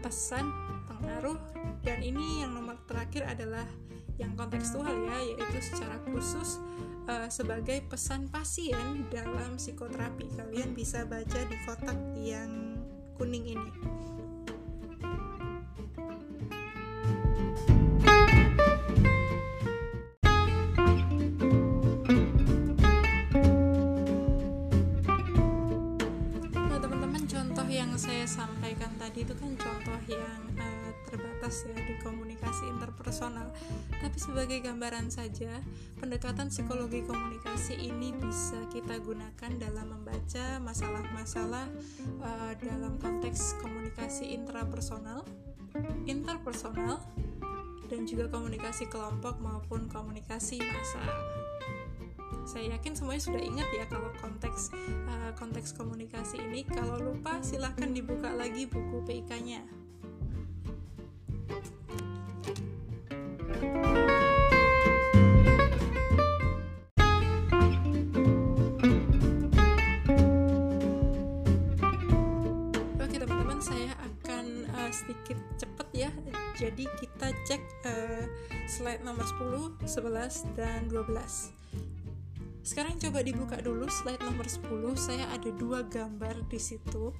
pesan, 0.00 0.46
pengaruh, 0.86 1.36
dan 1.82 1.98
ini 2.00 2.46
yang 2.46 2.54
nomor 2.54 2.78
terakhir 2.86 3.26
adalah 3.26 3.66
yang 4.22 4.38
kontekstual 4.38 4.86
ya, 4.86 5.18
yaitu 5.34 5.58
secara 5.58 5.98
khusus 6.06 6.62
uh, 7.10 7.26
sebagai 7.26 7.82
pesan 7.90 8.30
pasien 8.30 9.10
dalam 9.10 9.58
psikoterapi. 9.58 10.30
Kalian 10.38 10.78
bisa 10.78 11.02
baca 11.02 11.40
di 11.50 11.56
kotak 11.66 11.98
yang 12.22 12.78
kuning 13.18 13.58
ini. 13.58 13.70
Ya 31.66 31.80
di 31.84 31.94
komunikasi 32.00 32.70
interpersonal. 32.70 33.50
Tapi 33.98 34.18
sebagai 34.18 34.58
gambaran 34.62 35.10
saja, 35.10 35.58
pendekatan 35.98 36.48
psikologi 36.48 37.02
komunikasi 37.02 37.78
ini 37.78 38.14
bisa 38.14 38.58
kita 38.70 38.98
gunakan 39.02 39.52
dalam 39.58 39.86
membaca 39.90 40.62
masalah-masalah 40.62 41.66
uh, 42.22 42.52
dalam 42.62 42.98
konteks 43.02 43.58
komunikasi 43.60 44.32
intrapersonal, 44.34 45.26
interpersonal, 46.06 47.02
dan 47.90 48.08
juga 48.08 48.30
komunikasi 48.32 48.88
kelompok 48.88 49.36
maupun 49.42 49.90
komunikasi 49.90 50.62
massa 50.62 51.04
saya 52.42 52.74
yakin 52.74 52.92
semuanya 52.98 53.22
sudah 53.22 53.42
ingat 53.42 53.68
ya 53.70 53.84
kalau 53.86 54.10
konteks 54.18 54.74
uh, 55.06 55.32
konteks 55.38 55.72
komunikasi 55.74 56.42
ini. 56.42 56.66
Kalau 56.66 56.98
lupa 56.98 57.38
silahkan 57.40 57.90
dibuka 57.94 58.34
lagi 58.34 58.66
buku 58.66 59.02
PIK-nya 59.06 59.82
sedikit 74.92 75.40
cepet 75.56 75.88
ya. 75.96 76.10
Jadi 76.60 76.84
kita 77.00 77.32
cek 77.48 77.62
uh, 77.88 78.24
slide 78.68 79.00
nomor 79.02 79.24
10, 79.24 79.88
11, 79.88 80.52
dan 80.52 80.86
12 80.92 81.61
sekarang 82.62 82.94
coba 82.94 83.26
dibuka 83.26 83.58
dulu 83.58 83.90
slide 83.90 84.22
nomor 84.22 84.46
10 84.46 84.94
saya 84.94 85.26
ada 85.34 85.50
dua 85.50 85.82
gambar 85.82 86.46
di 86.46 86.62
situ. 86.62 87.10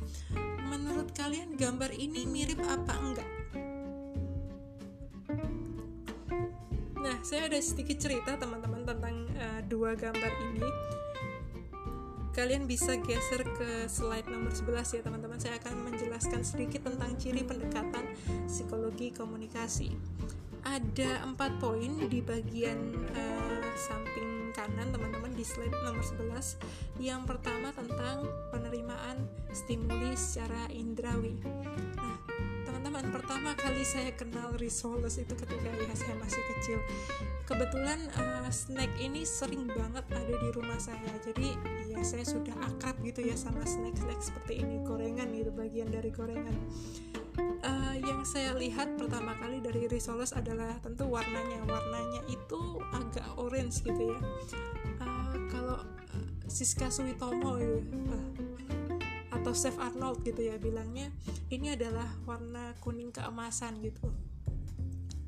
Menurut 0.71 1.11
kalian 1.19 1.59
gambar 1.59 1.91
ini 1.99 2.23
mirip 2.31 2.63
apa 2.63 2.95
enggak? 2.95 3.31
Nah 7.03 7.19
saya 7.27 7.51
ada 7.51 7.59
sedikit 7.59 7.99
cerita 7.99 8.39
teman-teman 8.39 8.87
tentang 8.87 9.27
uh, 9.35 9.61
dua 9.67 9.99
gambar 9.99 10.31
ini. 10.55 10.63
Kalian 12.33 12.65
bisa 12.65 12.97
geser 13.03 13.43
ke 13.43 13.91
slide 13.91 14.31
nomor 14.31 14.55
11 14.55 14.95
ya 14.97 15.03
teman-teman. 15.03 15.43
Saya 15.43 15.59
akan 15.59 15.91
menjelaskan 15.91 16.47
sedikit 16.47 16.87
tentang 16.87 17.19
ciri 17.19 17.43
pendekatan 17.43 18.15
psikologi 18.47 19.11
komunikasi. 19.11 19.91
Ada 20.63 21.27
empat 21.27 21.59
poin 21.59 22.07
di 22.07 22.23
bagian 22.23 22.79
uh, 23.11 23.67
samping 23.75 24.42
kanan 24.53 24.93
teman-teman 24.93 25.33
di 25.33 25.45
slide 25.45 25.75
nomor 25.83 26.05
11 26.05 26.61
yang 27.01 27.25
pertama 27.25 27.73
tentang 27.73 28.29
penerimaan 28.53 29.25
stimuli 29.51 30.13
secara 30.15 30.69
indrawi. 30.69 31.37
Nah 31.97 32.17
teman-teman 32.69 33.09
pertama 33.11 33.57
kali 33.57 33.83
saya 33.83 34.13
kenal 34.13 34.53
risoles 34.61 35.17
itu 35.17 35.33
ketika 35.33 35.71
ya 35.73 35.95
saya 35.97 36.15
masih 36.21 36.43
kecil. 36.57 36.79
Kebetulan 37.49 38.07
uh, 38.17 38.49
snack 38.53 38.93
ini 39.01 39.25
sering 39.25 39.67
banget 39.73 40.05
ada 40.13 40.35
di 40.37 40.49
rumah 40.53 40.79
saya. 40.79 41.13
Jadi 41.25 41.57
ya 41.89 42.01
saya 42.05 42.25
sudah 42.25 42.55
akrab 42.61 43.01
gitu 43.01 43.25
ya 43.25 43.35
sama 43.35 43.65
snack-snack 43.65 44.21
seperti 44.21 44.61
ini 44.65 44.85
gorengan 44.85 45.33
gitu 45.33 45.51
bagian 45.53 45.89
dari 45.89 46.13
gorengan 46.13 46.57
uh, 47.39 47.95
yang 47.97 48.23
saya 48.27 48.53
lihat 48.57 48.97
pertama 49.01 49.37
kali 49.39 49.63
dari 49.63 49.89
risoles 49.89 50.35
adalah 50.37 50.77
tentu 50.81 51.09
warnanya. 51.09 51.63
Warnanya 51.65 52.23
itu 52.29 52.81
agak 52.93 53.27
orange 53.39 53.81
gitu 53.85 54.13
ya. 54.13 54.21
Uh, 55.01 55.35
kalau 55.49 55.79
uh, 55.83 56.29
Siska 56.49 56.93
Suitomo 56.93 57.57
gitu 57.61 57.81
uh, 58.13 58.29
atau 59.33 59.53
Chef 59.57 59.75
Arnold 59.81 60.23
gitu 60.23 60.39
ya 60.45 60.61
bilangnya 60.61 61.11
ini 61.49 61.73
adalah 61.73 62.07
warna 62.29 62.77
kuning 62.85 63.11
keemasan 63.11 63.81
gitu. 63.81 64.13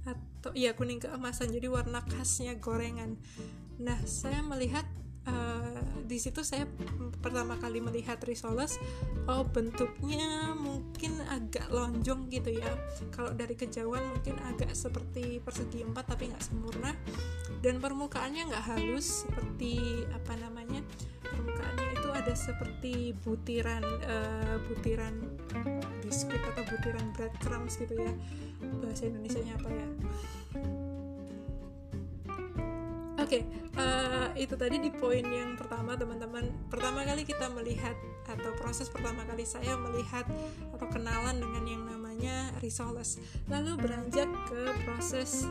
Atau 0.04 0.52
ya 0.52 0.76
kuning 0.76 1.00
keemasan 1.00 1.50
jadi 1.50 1.72
warna 1.72 2.04
khasnya 2.04 2.56
gorengan. 2.60 3.16
Nah 3.80 3.98
saya 4.04 4.44
melihat 4.44 4.84
uh, 5.28 5.80
di 6.04 6.20
situ 6.20 6.44
saya 6.44 6.68
pertama 7.24 7.56
kali 7.56 7.80
melihat 7.80 8.20
risoles 8.28 8.76
oh 9.24 9.48
bentuknya 9.48 10.52
mungkin 10.52 11.16
agak 11.32 11.72
lonjong 11.72 12.28
gitu 12.28 12.52
ya. 12.52 12.70
Kalau 13.08 13.32
dari 13.32 13.56
kejauhan 13.56 14.04
mungkin 14.12 14.36
agak 14.44 14.76
seperti 14.76 15.40
persegi 15.40 15.82
empat 15.82 16.14
tapi 16.14 16.28
nggak 16.28 16.44
sempurna 16.44 16.92
dan 17.64 17.80
permukaannya 17.80 18.52
nggak 18.52 18.64
halus 18.76 19.24
seperti 19.24 20.04
apa 20.12 20.36
namanya 20.36 20.84
permukaannya 21.24 21.88
itu 21.96 22.08
ada 22.12 22.34
seperti 22.36 22.94
butiran 23.24 23.84
uh, 24.04 24.56
butiran 24.68 25.16
biskuit 26.04 26.40
atau 26.52 26.62
butiran 26.68 27.06
breadcrumbs 27.16 27.80
gitu 27.80 27.96
ya. 27.96 28.12
Bahasa 28.84 29.08
Indonesia 29.08 29.40
nya 29.40 29.56
apa 29.56 29.68
ya 29.72 29.88
Oke, 33.24 33.40
okay, 33.40 33.42
uh, 33.80 34.36
eh, 34.36 34.44
itu 34.44 34.52
tadi 34.52 34.76
di 34.76 34.92
poin 34.92 35.24
yang 35.24 35.56
pertama 35.56 35.96
teman-teman. 35.96 36.44
Pertama 36.68 37.08
kali 37.08 37.24
kita 37.24 37.48
melihat 37.56 37.96
atau 38.28 38.52
proses 38.60 38.92
pertama 38.92 39.24
kali 39.24 39.48
saya 39.48 39.80
melihat 39.80 40.28
atau 40.76 40.84
kenalan 40.92 41.40
dengan 41.40 41.64
yang 41.64 41.88
namanya 41.88 42.52
risoles. 42.60 43.16
Lalu 43.48 43.80
beranjak 43.80 44.28
ke 44.28 44.76
proses 44.84 45.48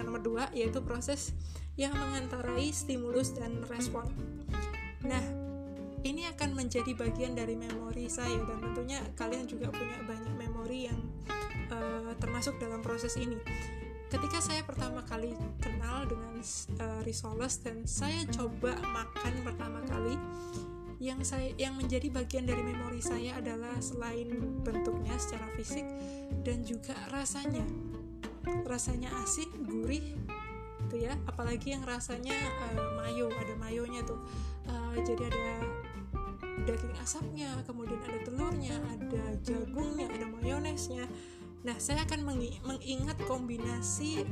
yang 0.00 0.08
nomor 0.08 0.24
dua 0.24 0.48
yaitu 0.56 0.80
proses 0.80 1.36
yang 1.76 1.92
mengantarai 1.92 2.72
stimulus 2.72 3.36
dan 3.36 3.68
respon. 3.68 4.08
Nah, 5.04 5.20
ini 6.00 6.24
akan 6.24 6.56
menjadi 6.56 6.96
bagian 6.96 7.36
dari 7.36 7.52
memori 7.52 8.08
saya 8.08 8.40
dan 8.48 8.64
tentunya 8.64 9.04
kalian 9.20 9.44
juga 9.44 9.68
punya 9.68 10.00
banyak 10.08 10.34
memori 10.40 10.88
yang 10.88 10.96
uh, 11.68 12.16
termasuk 12.16 12.56
dalam 12.56 12.80
proses 12.80 13.20
ini. 13.20 13.36
Ketika 14.10 14.42
saya 14.42 14.66
pertama 14.66 15.06
kali 15.06 15.38
kenal 15.62 16.02
dengan 16.02 16.42
uh, 16.82 17.00
risoles 17.06 17.62
dan 17.62 17.86
saya 17.86 18.26
coba 18.26 18.74
makan 18.82 19.34
pertama 19.46 19.78
kali, 19.86 20.18
yang 20.98 21.22
saya 21.22 21.54
yang 21.54 21.78
menjadi 21.78 22.10
bagian 22.10 22.42
dari 22.42 22.58
memori 22.58 22.98
saya 22.98 23.38
adalah 23.38 23.72
selain 23.78 24.34
bentuknya 24.66 25.14
secara 25.14 25.46
fisik 25.54 25.86
dan 26.42 26.66
juga 26.66 26.98
rasanya. 27.14 27.62
Rasanya 28.66 29.14
asin, 29.22 29.46
gurih, 29.62 30.18
gitu 30.90 31.06
ya. 31.06 31.14
Apalagi 31.30 31.78
yang 31.78 31.86
rasanya 31.86 32.34
uh, 32.74 32.98
mayo, 32.98 33.30
ada 33.30 33.54
mayonya 33.62 34.02
tuh. 34.02 34.18
Uh, 34.66 34.98
jadi 35.06 35.30
ada 35.30 35.70
daging 36.66 36.98
asapnya, 36.98 37.62
kemudian 37.62 38.02
ada 38.02 38.18
telurnya, 38.26 38.74
ada 38.90 39.38
jagungnya, 39.46 40.10
ada 40.10 40.26
mayonesnya. 40.26 41.06
Nah, 41.60 41.76
saya 41.76 42.08
akan 42.08 42.24
mengingat 42.64 43.18
kombinasi 43.28 44.24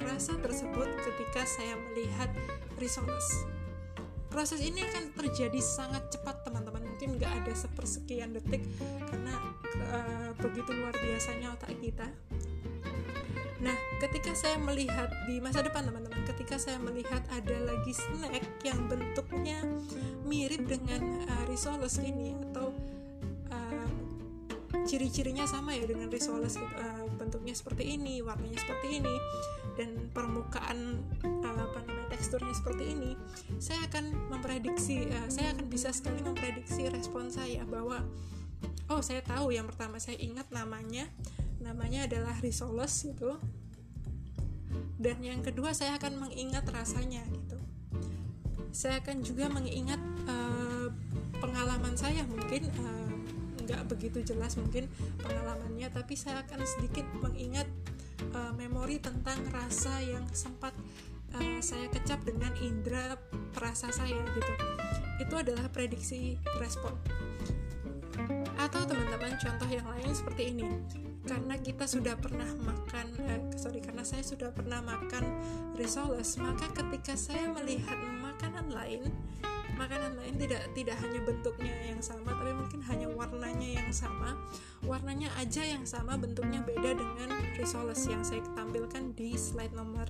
rasa 0.00 0.32
tersebut 0.40 0.88
ketika 1.04 1.44
saya 1.44 1.76
melihat 1.76 2.32
risoles. 2.80 3.44
Proses 4.30 4.62
ini 4.62 4.80
akan 4.86 5.12
terjadi 5.12 5.60
sangat 5.60 6.08
cepat, 6.08 6.46
teman-teman. 6.46 6.86
Mungkin 6.86 7.18
nggak 7.20 7.44
ada 7.44 7.52
sepersekian 7.52 8.32
detik 8.32 8.64
karena 9.10 9.34
uh, 9.90 10.30
begitu 10.38 10.70
luar 10.72 10.94
biasanya 10.96 11.52
otak 11.52 11.74
kita. 11.82 12.08
Nah, 13.60 13.76
ketika 14.00 14.32
saya 14.32 14.56
melihat 14.56 15.12
di 15.28 15.36
masa 15.36 15.60
depan 15.60 15.84
teman-teman, 15.84 16.24
ketika 16.32 16.56
saya 16.56 16.80
melihat 16.80 17.20
ada 17.28 17.56
lagi 17.60 17.92
snack 17.92 18.64
yang 18.64 18.88
bentuknya 18.88 19.60
mirip 20.24 20.64
dengan 20.64 21.28
uh, 21.28 21.44
risoles 21.44 22.00
ini 22.00 22.32
atau 22.48 22.72
ciri-cirinya 24.86 25.44
sama 25.44 25.76
ya 25.76 25.84
dengan 25.84 26.08
risoles 26.08 26.56
uh, 26.56 27.06
bentuknya 27.16 27.52
seperti 27.56 27.96
ini, 27.96 28.20
warnanya 28.24 28.58
seperti 28.60 29.02
ini 29.02 29.14
dan 29.76 30.10
permukaan 30.12 31.00
uh, 31.24 31.56
apa 31.56 31.78
namanya 31.84 32.08
teksturnya 32.12 32.52
seperti 32.52 32.96
ini, 32.96 33.12
saya 33.60 33.84
akan 33.88 34.12
memprediksi, 34.28 35.08
uh, 35.08 35.28
saya 35.28 35.52
akan 35.56 35.66
bisa 35.68 35.92
sekali 35.92 36.20
memprediksi 36.24 36.88
respon 36.88 37.28
saya 37.28 37.64
bahwa 37.64 38.02
oh 38.90 39.00
saya 39.00 39.22
tahu 39.22 39.54
yang 39.54 39.70
pertama 39.70 40.02
saya 40.02 40.18
ingat 40.18 40.50
namanya 40.50 41.06
namanya 41.60 42.08
adalah 42.08 42.34
risoles 42.40 43.04
itu 43.06 43.36
dan 45.00 45.16
yang 45.24 45.40
kedua 45.40 45.72
saya 45.72 45.96
akan 45.96 46.28
mengingat 46.28 46.68
rasanya 46.68 47.24
gitu. 47.32 47.56
Saya 48.70 49.00
akan 49.02 49.24
juga 49.24 49.48
mengingat 49.48 49.98
uh, 50.28 50.92
pengalaman 51.40 51.96
saya 51.96 52.22
mungkin 52.28 52.68
uh, 52.68 53.09
nggak 53.70 53.86
begitu 53.86 54.34
jelas 54.34 54.58
mungkin 54.58 54.90
pengalamannya 55.22 55.88
tapi 55.94 56.18
saya 56.18 56.42
akan 56.42 56.60
sedikit 56.66 57.06
mengingat 57.22 57.70
uh, 58.34 58.52
memori 58.58 58.98
tentang 58.98 59.38
rasa 59.54 60.02
yang 60.02 60.26
sempat 60.34 60.74
uh, 61.38 61.60
saya 61.62 61.86
kecap 61.94 62.20
dengan 62.26 62.50
indera 62.58 63.14
perasa 63.54 63.94
saya 63.94 64.18
gitu. 64.34 64.52
Itu 65.22 65.34
adalah 65.38 65.70
prediksi 65.70 66.34
respon. 66.58 66.96
Atau 68.60 68.84
teman-teman 68.84 69.38
contoh 69.40 69.68
yang 69.70 69.86
lain 69.88 70.12
seperti 70.12 70.52
ini. 70.52 70.66
Karena 71.24 71.54
kita 71.60 71.84
sudah 71.84 72.16
pernah 72.16 72.48
makan 72.64 73.06
eh, 73.28 73.40
sorry 73.60 73.84
karena 73.84 74.02
saya 74.02 74.24
sudah 74.24 74.50
pernah 74.56 74.80
makan 74.80 75.20
risoles 75.76 76.40
maka 76.40 76.64
ketika 76.72 77.12
saya 77.12 77.52
melihat 77.52 77.94
makanan 78.24 78.72
lain 78.72 79.04
makanan 79.80 80.12
lain 80.20 80.36
tidak 80.36 80.62
tidak 80.76 80.96
hanya 81.00 81.20
bentuknya 81.24 81.72
yang 81.88 82.04
sama 82.04 82.36
tapi 82.36 82.52
mungkin 82.52 82.80
hanya 82.84 83.08
warnanya 83.08 83.68
yang 83.80 83.88
sama. 83.88 84.36
Warnanya 84.84 85.32
aja 85.40 85.64
yang 85.64 85.88
sama 85.88 86.20
bentuknya 86.20 86.60
beda 86.60 87.00
dengan 87.00 87.32
risoles 87.56 88.04
yang 88.04 88.20
saya 88.20 88.44
tampilkan 88.52 89.16
di 89.16 89.32
slide 89.40 89.72
nomor 89.72 90.04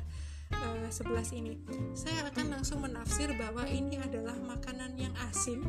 uh, 0.51 0.75
eh, 0.83 0.91
11 0.91 1.39
ini. 1.39 1.55
Saya 1.95 2.27
akan 2.27 2.59
langsung 2.59 2.83
menafsir 2.83 3.31
bahwa 3.39 3.63
ini 3.71 4.03
adalah 4.03 4.35
makanan 4.43 4.99
yang 4.99 5.15
asin 5.31 5.63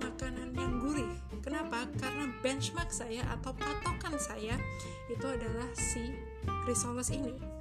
makanan 0.00 0.56
yang 0.56 0.80
gurih. 0.80 1.12
Kenapa? 1.44 1.84
karena 2.00 2.32
benchmark 2.40 2.88
saya 2.88 3.20
atau 3.28 3.52
patokan 3.52 4.16
saya 4.16 4.56
itu 5.12 5.26
adalah 5.28 5.68
si 5.76 6.16
risoles 6.64 7.12
ini 7.12 7.53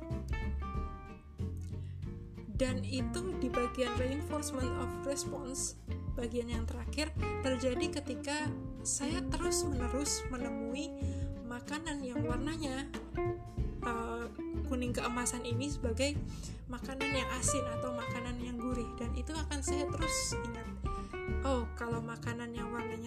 dan 2.63 2.79
itu 2.87 3.35
di 3.43 3.51
bagian 3.51 3.91
reinforcement 3.99 4.71
of 4.79 4.87
response 5.03 5.75
bagian 6.15 6.47
yang 6.47 6.63
terakhir 6.63 7.11
terjadi 7.43 7.99
ketika 7.99 8.47
saya 8.87 9.19
terus 9.27 9.67
menerus 9.67 10.23
menemui 10.31 10.95
makanan 11.43 11.99
yang 11.99 12.23
warnanya 12.23 12.87
uh, 13.83 14.31
kuning 14.71 14.95
keemasan 14.95 15.43
ini 15.43 15.67
sebagai 15.67 16.15
makanan 16.71 17.11
yang 17.13 17.29
asin 17.37 17.61
atau 17.79 17.93
makanan 17.93 18.35
yang 18.41 18.57
gurih. 18.57 18.87
Dan 18.97 19.13
itu 19.13 19.29
akan 19.29 19.59
saya 19.61 19.85
terus 19.91 20.33
ingat. 20.33 20.67
Oh 21.45 21.67
kalau 21.79 22.02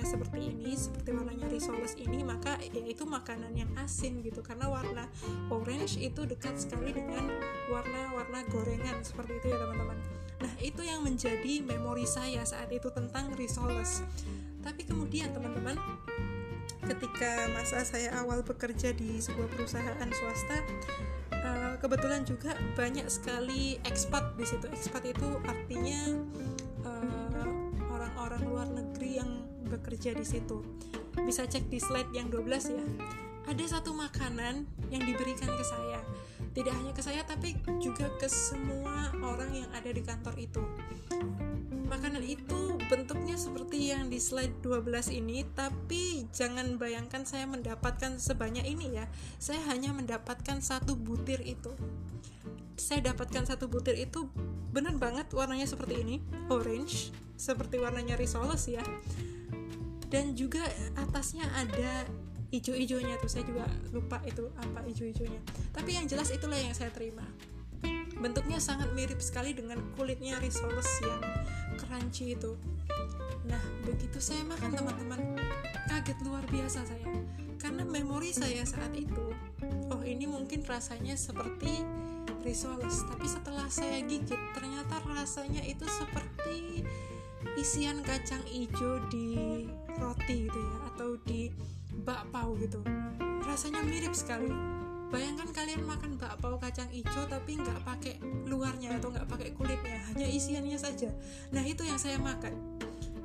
seperti 0.06 0.54
ini 0.54 0.78
seperti 0.78 1.10
warnanya 1.10 1.50
risoles 1.50 1.98
ini 1.98 2.22
maka 2.22 2.54
ya 2.62 2.86
itu 2.86 3.02
makanan 3.02 3.50
yang 3.58 3.70
asin 3.82 4.22
gitu. 4.22 4.38
Karena 4.40 4.70
warna 4.70 5.10
orange 5.50 5.98
itu 5.98 6.22
dekat 6.22 6.54
sekali 6.54 6.94
dengan 6.94 7.26
warna-warna 7.66 8.46
gorengan 8.54 9.02
seperti 9.02 9.42
itu 9.42 9.46
ya 9.50 9.58
teman-teman. 9.58 9.98
Nah 10.38 10.54
itu 10.62 10.82
yang 10.86 11.02
menjadi 11.02 11.66
memori 11.66 12.06
saya 12.06 12.46
saat 12.46 12.70
itu 12.70 12.86
tentang 12.94 13.34
risoles. 13.34 14.06
Tapi 14.62 14.86
kemudian 14.86 15.34
teman-teman 15.34 15.74
ketika 16.86 17.50
masa 17.50 17.82
saya 17.82 18.14
awal 18.22 18.46
bekerja 18.46 18.94
di 18.94 19.18
sebuah 19.18 19.50
perusahaan 19.50 20.06
swasta 20.14 20.62
eh, 21.34 21.74
kebetulan 21.82 22.22
juga 22.22 22.54
banyak 22.78 23.10
sekali 23.10 23.82
ekspat 23.82 24.38
di 24.38 24.46
situ. 24.46 24.66
Ekspat 24.70 25.02
itu 25.10 25.28
artinya 25.42 26.14
bekerja 29.76 30.16
di 30.16 30.24
situ. 30.24 30.64
Bisa 31.22 31.44
cek 31.44 31.68
di 31.68 31.76
slide 31.76 32.10
yang 32.16 32.32
12 32.32 32.72
ya. 32.72 32.84
Ada 33.46 33.78
satu 33.78 33.94
makanan 33.94 34.66
yang 34.90 35.02
diberikan 35.06 35.52
ke 35.52 35.64
saya. 35.64 36.02
Tidak 36.56 36.72
hanya 36.72 36.90
ke 36.96 37.04
saya 37.04 37.22
tapi 37.22 37.54
juga 37.78 38.10
ke 38.18 38.26
semua 38.26 39.12
orang 39.22 39.52
yang 39.54 39.70
ada 39.76 39.92
di 39.92 40.02
kantor 40.02 40.34
itu. 40.40 40.64
Makanan 41.86 42.26
itu 42.26 42.74
bentuknya 42.90 43.38
seperti 43.38 43.94
yang 43.94 44.10
di 44.10 44.18
slide 44.18 44.58
12 44.66 45.14
ini, 45.14 45.46
tapi 45.54 46.26
jangan 46.34 46.74
bayangkan 46.82 47.22
saya 47.22 47.46
mendapatkan 47.46 48.18
sebanyak 48.18 48.66
ini 48.66 48.98
ya. 48.98 49.06
Saya 49.38 49.62
hanya 49.70 49.94
mendapatkan 49.94 50.58
satu 50.58 50.98
butir 50.98 51.38
itu 51.46 51.70
saya 52.76 53.10
dapatkan 53.12 53.48
satu 53.48 53.66
butir 53.72 53.96
itu 53.96 54.28
bener 54.70 54.92
banget 55.00 55.32
warnanya 55.32 55.64
seperti 55.64 56.04
ini 56.04 56.16
orange 56.52 57.10
seperti 57.40 57.80
warnanya 57.80 58.20
risoles 58.20 58.68
ya 58.68 58.84
dan 60.08 60.38
juga 60.38 60.62
atasnya 60.94 61.44
ada 61.54 62.06
ijo-ijonya 62.54 63.18
tuh 63.18 63.30
saya 63.30 63.44
juga 63.44 63.66
lupa 63.90 64.22
itu 64.22 64.46
apa 64.58 64.86
ijo-ijonya. 64.86 65.40
Tapi 65.74 65.98
yang 65.98 66.06
jelas 66.06 66.30
itulah 66.30 66.56
yang 66.56 66.72
saya 66.72 66.94
terima. 66.94 67.26
Bentuknya 68.16 68.56
sangat 68.62 68.94
mirip 68.96 69.20
sekali 69.20 69.52
dengan 69.52 69.82
kulitnya 69.98 70.40
risoles 70.40 70.88
yang 71.04 71.20
crunchy 71.76 72.38
itu. 72.38 72.56
Nah 73.44 73.60
begitu 73.84 74.22
saya 74.22 74.42
makan 74.46 74.72
teman-teman 74.72 75.20
kaget 75.90 76.18
luar 76.24 76.44
biasa 76.48 76.86
saya. 76.86 77.10
Karena 77.60 77.82
memori 77.82 78.30
saya 78.30 78.62
saat 78.62 78.94
itu 78.94 79.34
oh 79.90 80.02
ini 80.06 80.24
mungkin 80.24 80.62
rasanya 80.62 81.18
seperti 81.18 81.82
risoles 82.46 83.02
tapi 83.10 83.26
setelah 83.26 83.66
saya 83.66 83.98
gigit 84.06 84.38
ternyata 84.54 85.02
rasanya 85.10 85.66
itu 85.66 85.82
seperti 85.90 86.86
isian 87.58 88.06
kacang 88.06 88.42
hijau 88.46 89.02
di 89.10 89.66
roti 90.00 90.48
gitu 90.48 90.58
ya 90.58 90.76
atau 90.94 91.10
di 91.24 91.52
bakpao 92.04 92.54
gitu. 92.60 92.80
Rasanya 93.44 93.82
mirip 93.82 94.12
sekali. 94.12 94.50
Bayangkan 95.06 95.48
kalian 95.54 95.86
makan 95.86 96.18
bakpao 96.18 96.58
kacang 96.58 96.90
hijau 96.90 97.24
tapi 97.30 97.56
nggak 97.56 97.80
pakai 97.86 98.18
luarnya 98.46 98.98
atau 98.98 99.14
nggak 99.14 99.30
pakai 99.30 99.50
kulitnya 99.54 100.02
hanya 100.12 100.26
isiannya 100.26 100.78
saja. 100.78 101.14
Nah 101.54 101.62
itu 101.62 101.86
yang 101.86 101.98
saya 101.98 102.18
makan. 102.18 102.52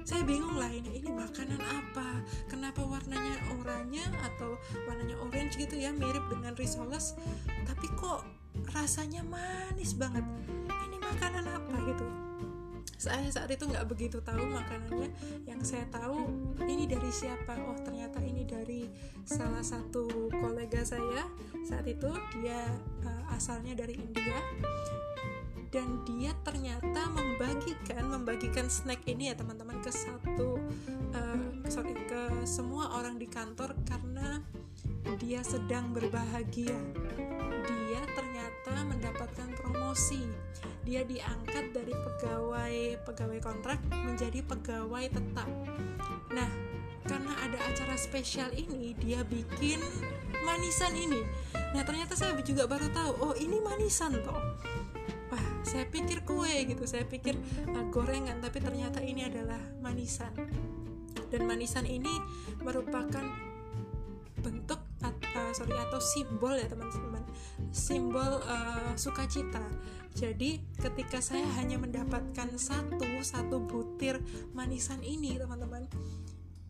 Saya 0.02 0.26
bingung 0.26 0.58
lah 0.58 0.70
ini 0.70 1.02
ini 1.02 1.10
makanan 1.10 1.62
apa? 1.62 2.22
Kenapa 2.50 2.86
warnanya 2.86 3.38
oranye 3.58 4.06
atau 4.34 4.58
warnanya 4.86 5.18
orange 5.26 5.58
gitu 5.58 5.78
ya 5.78 5.94
mirip 5.94 6.26
dengan 6.30 6.54
risoles 6.58 7.18
tapi 7.66 7.86
kok 7.98 8.26
rasanya 8.74 9.26
manis 9.26 9.98
banget. 9.98 10.26
Ini 10.70 10.98
makanan 11.02 11.46
apa 11.50 11.76
gitu 11.90 12.32
saya 13.02 13.26
saat 13.34 13.50
itu 13.50 13.66
nggak 13.66 13.88
begitu 13.90 14.22
tahu 14.22 14.46
makanannya. 14.46 15.10
Yang 15.50 15.62
saya 15.74 15.86
tahu 15.90 16.30
ini 16.66 16.86
dari 16.86 17.10
siapa? 17.10 17.58
Oh 17.66 17.78
ternyata 17.82 18.22
ini 18.22 18.46
dari 18.46 18.86
salah 19.26 19.66
satu 19.66 20.30
kolega 20.30 20.86
saya. 20.86 21.26
Saat 21.66 21.90
itu 21.90 22.14
dia 22.38 22.62
uh, 23.06 23.24
asalnya 23.34 23.74
dari 23.74 23.98
India. 23.98 24.38
Dan 25.72 26.04
dia 26.04 26.36
ternyata 26.44 27.08
membagikan 27.16 28.04
membagikan 28.12 28.68
snack 28.68 29.08
ini 29.08 29.32
ya 29.32 29.40
teman-teman 29.40 29.80
ke 29.80 29.88
satu 29.88 30.60
uh, 31.16 31.48
sorry 31.72 31.96
ke 31.96 32.44
semua 32.44 32.92
orang 33.00 33.16
di 33.16 33.32
kantor 33.32 33.72
karena 33.88 34.44
dia 35.16 35.40
sedang 35.48 35.96
berbahagia 35.96 36.76
dia 37.66 37.81
ternyata 38.16 38.74
mendapatkan 38.88 39.50
promosi. 39.60 40.24
Dia 40.88 41.04
diangkat 41.04 41.76
dari 41.76 41.92
pegawai 41.92 43.04
pegawai 43.04 43.40
kontrak 43.44 43.80
menjadi 43.92 44.40
pegawai 44.46 45.06
tetap. 45.12 45.50
Nah 46.32 46.50
karena 47.02 47.34
ada 47.44 47.60
acara 47.68 47.98
spesial 47.98 48.54
ini 48.54 48.96
dia 48.96 49.26
bikin 49.26 49.82
manisan 50.46 50.94
ini. 50.96 51.22
Nah 51.76 51.84
ternyata 51.84 52.16
saya 52.16 52.38
juga 52.40 52.70
baru 52.70 52.88
tahu 52.94 53.12
oh 53.20 53.34
ini 53.36 53.60
manisan 53.60 54.16
toh. 54.22 54.40
Wah 55.34 55.46
saya 55.66 55.84
pikir 55.90 56.24
kue 56.24 56.68
gitu 56.68 56.84
saya 56.88 57.04
pikir 57.04 57.36
uh, 57.74 57.86
gorengan 57.90 58.40
tapi 58.40 58.64
ternyata 58.64 59.04
ini 59.04 59.28
adalah 59.28 59.60
manisan. 59.82 60.32
Dan 61.32 61.48
manisan 61.48 61.88
ini 61.88 62.12
merupakan 62.60 63.24
bentuk 64.42 64.82
uh, 65.06 65.52
sorry 65.54 65.78
atau 65.78 66.00
simbol 66.02 66.54
ya 66.58 66.68
teman-teman 66.68 67.24
simbol 67.72 68.44
uh, 68.44 68.94
sukacita. 69.00 69.64
Jadi 70.12 70.60
ketika 70.76 71.24
saya 71.24 71.48
hanya 71.56 71.80
mendapatkan 71.80 72.52
satu 72.60 73.08
satu 73.24 73.64
butir 73.64 74.20
manisan 74.52 75.00
ini 75.08 75.40
teman-teman 75.40 75.88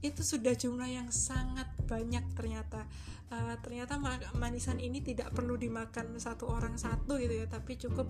itu 0.02 0.22
sudah 0.26 0.54
jumlah 0.58 0.90
yang 0.90 1.10
sangat 1.10 1.70
banyak 1.86 2.22
ternyata. 2.38 2.86
Uh, 3.32 3.56
ternyata 3.64 3.96
manisan 4.36 4.76
ini 4.76 5.00
tidak 5.00 5.32
perlu 5.32 5.56
dimakan 5.56 6.20
satu 6.20 6.52
orang 6.52 6.76
satu 6.76 7.16
gitu 7.16 7.32
ya 7.32 7.48
tapi 7.48 7.80
cukup 7.80 8.04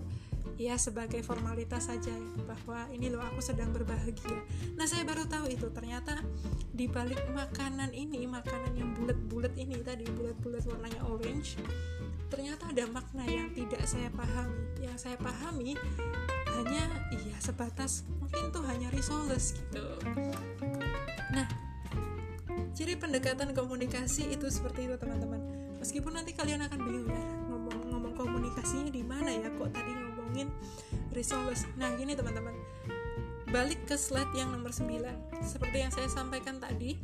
ya 0.58 0.74
sebagai 0.74 1.22
formalitas 1.22 1.86
saja 1.86 2.10
ya, 2.10 2.28
bahwa 2.42 2.90
ini 2.90 3.06
loh 3.06 3.22
aku 3.22 3.38
sedang 3.38 3.70
berbahagia. 3.70 4.42
Nah 4.74 4.84
saya 4.84 5.06
baru 5.06 5.24
tahu 5.30 5.46
itu. 5.48 5.70
Ternyata 5.70 6.20
di 6.74 6.90
balik 6.90 7.22
makanan 7.32 7.94
ini 7.94 8.26
makanan 8.26 8.74
yang 8.74 8.92
bulat-bulat 8.98 9.54
ini 9.54 9.78
tadi 9.80 10.04
bulat-bulat 10.10 10.66
warnanya 10.66 11.00
orange 11.06 11.56
ternyata 12.32 12.64
ada 12.72 12.88
makna 12.88 13.28
yang 13.28 13.52
tidak 13.52 13.84
saya 13.84 14.08
pahami. 14.08 14.64
Yang 14.80 14.96
saya 15.04 15.16
pahami 15.20 15.76
hanya 16.56 16.88
iya 17.12 17.36
sebatas 17.36 18.08
mungkin 18.16 18.48
tuh 18.48 18.64
hanya 18.64 18.88
risoles 18.88 19.52
gitu. 19.60 19.84
Nah 21.36 21.44
Ciri 22.72 22.96
pendekatan 22.96 23.52
komunikasi 23.52 24.32
itu 24.32 24.48
seperti 24.48 24.88
itu 24.88 24.96
teman-teman. 24.96 25.44
Meskipun 25.76 26.16
nanti 26.16 26.32
kalian 26.32 26.64
akan 26.64 26.80
bingung 26.80 27.12
ya 27.12 27.24
ngomong-ngomong 27.52 28.16
komunikasinya 28.16 28.88
di 28.88 29.04
mana 29.04 29.28
ya? 29.28 29.52
Kok 29.52 29.68
tadi 29.76 29.92
ngomongin 29.92 30.48
resource. 31.12 31.68
Nah 31.76 31.92
gini 32.00 32.16
teman-teman, 32.16 32.56
balik 33.52 33.84
ke 33.84 34.00
slide 34.00 34.32
yang 34.32 34.56
nomor 34.56 34.72
9 34.72 34.88
seperti 35.44 35.84
yang 35.84 35.92
saya 35.92 36.08
sampaikan 36.08 36.56
tadi 36.56 36.96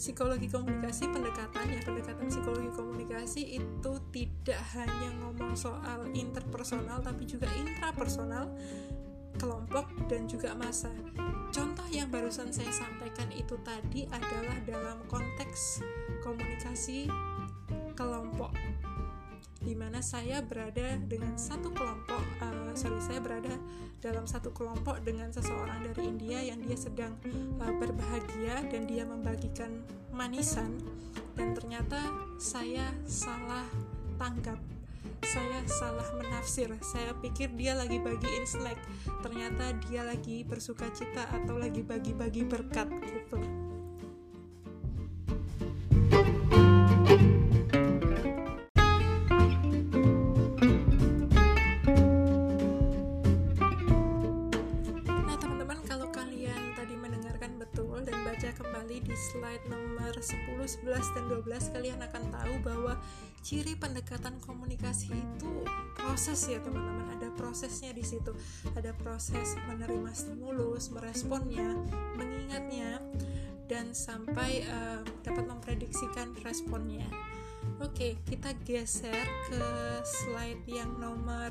psikologi 0.00 0.48
komunikasi 0.48 1.12
pendekatan 1.12 1.76
ya 1.76 1.80
pendekatan 1.84 2.32
psikologi 2.32 2.72
komunikasi 2.72 3.60
itu 3.60 3.92
tidak 4.08 4.60
hanya 4.72 5.12
ngomong 5.20 5.52
soal 5.52 6.08
interpersonal 6.16 7.04
tapi 7.04 7.28
juga 7.28 7.44
intrapersonal 7.52 8.48
kelompok 9.36 9.92
dan 10.08 10.24
juga 10.24 10.56
masa 10.56 10.88
contoh 11.52 11.84
yang 11.92 12.08
barusan 12.08 12.48
saya 12.48 12.72
sampaikan 12.72 13.28
itu 13.36 13.60
tadi 13.60 14.08
adalah 14.08 14.56
dalam 14.64 15.04
konteks 15.04 15.84
komunikasi 16.24 17.12
kelompok 17.92 18.56
di 19.60 19.76
mana 19.76 20.00
saya 20.00 20.40
berada 20.40 20.96
dengan 21.04 21.36
satu 21.36 21.68
kelompok 21.76 22.24
uh, 22.40 22.59
sorry 22.74 23.00
saya 23.02 23.20
berada 23.22 23.54
dalam 24.00 24.24
satu 24.24 24.50
kelompok 24.50 25.04
dengan 25.04 25.28
seseorang 25.28 25.84
dari 25.84 26.08
India 26.08 26.40
yang 26.40 26.60
dia 26.64 26.76
sedang 26.76 27.12
uh, 27.60 27.74
berbahagia 27.76 28.64
dan 28.68 28.88
dia 28.88 29.04
membagikan 29.04 29.84
manisan. 30.10 30.80
Dan 31.36 31.52
ternyata 31.56 32.00
saya 32.40 32.92
salah 33.04 33.68
tanggap 34.16 34.60
saya 35.20 35.62
salah 35.70 36.08
menafsir. 36.18 36.74
Saya 36.82 37.14
pikir 37.22 37.54
dia 37.54 37.78
lagi 37.78 38.02
bagiin 38.02 38.44
snack. 38.48 38.76
Ternyata 39.22 39.78
dia 39.86 40.02
lagi 40.02 40.42
bersuka 40.42 40.90
cita 40.90 41.28
atau 41.30 41.54
lagi 41.54 41.86
bagi-bagi 41.86 42.42
berkat 42.42 42.90
gitu 43.06 43.69
ciri 63.50 63.74
pendekatan 63.74 64.38
komunikasi 64.46 65.10
itu 65.10 65.66
proses 65.98 66.38
ya 66.46 66.62
teman-teman. 66.62 67.18
Ada 67.18 67.34
prosesnya 67.34 67.90
di 67.90 68.06
situ. 68.06 68.30
Ada 68.78 68.94
proses 68.94 69.58
menerima 69.66 70.14
stimulus 70.14 70.94
meresponnya 70.94 71.74
mengingatnya 72.14 73.02
dan 73.66 73.90
sampai 73.90 74.62
uh, 74.70 75.02
dapat 75.26 75.50
memprediksikan 75.50 76.30
responnya. 76.46 77.02
Oke 77.82 78.22
kita 78.22 78.54
geser 78.62 79.26
ke 79.50 79.66
slide 80.06 80.62
yang 80.70 80.94
nomor 81.02 81.50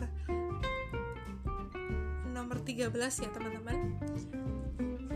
nomor 2.32 2.64
13 2.64 2.96
ya 2.96 3.30
teman-teman 3.36 4.00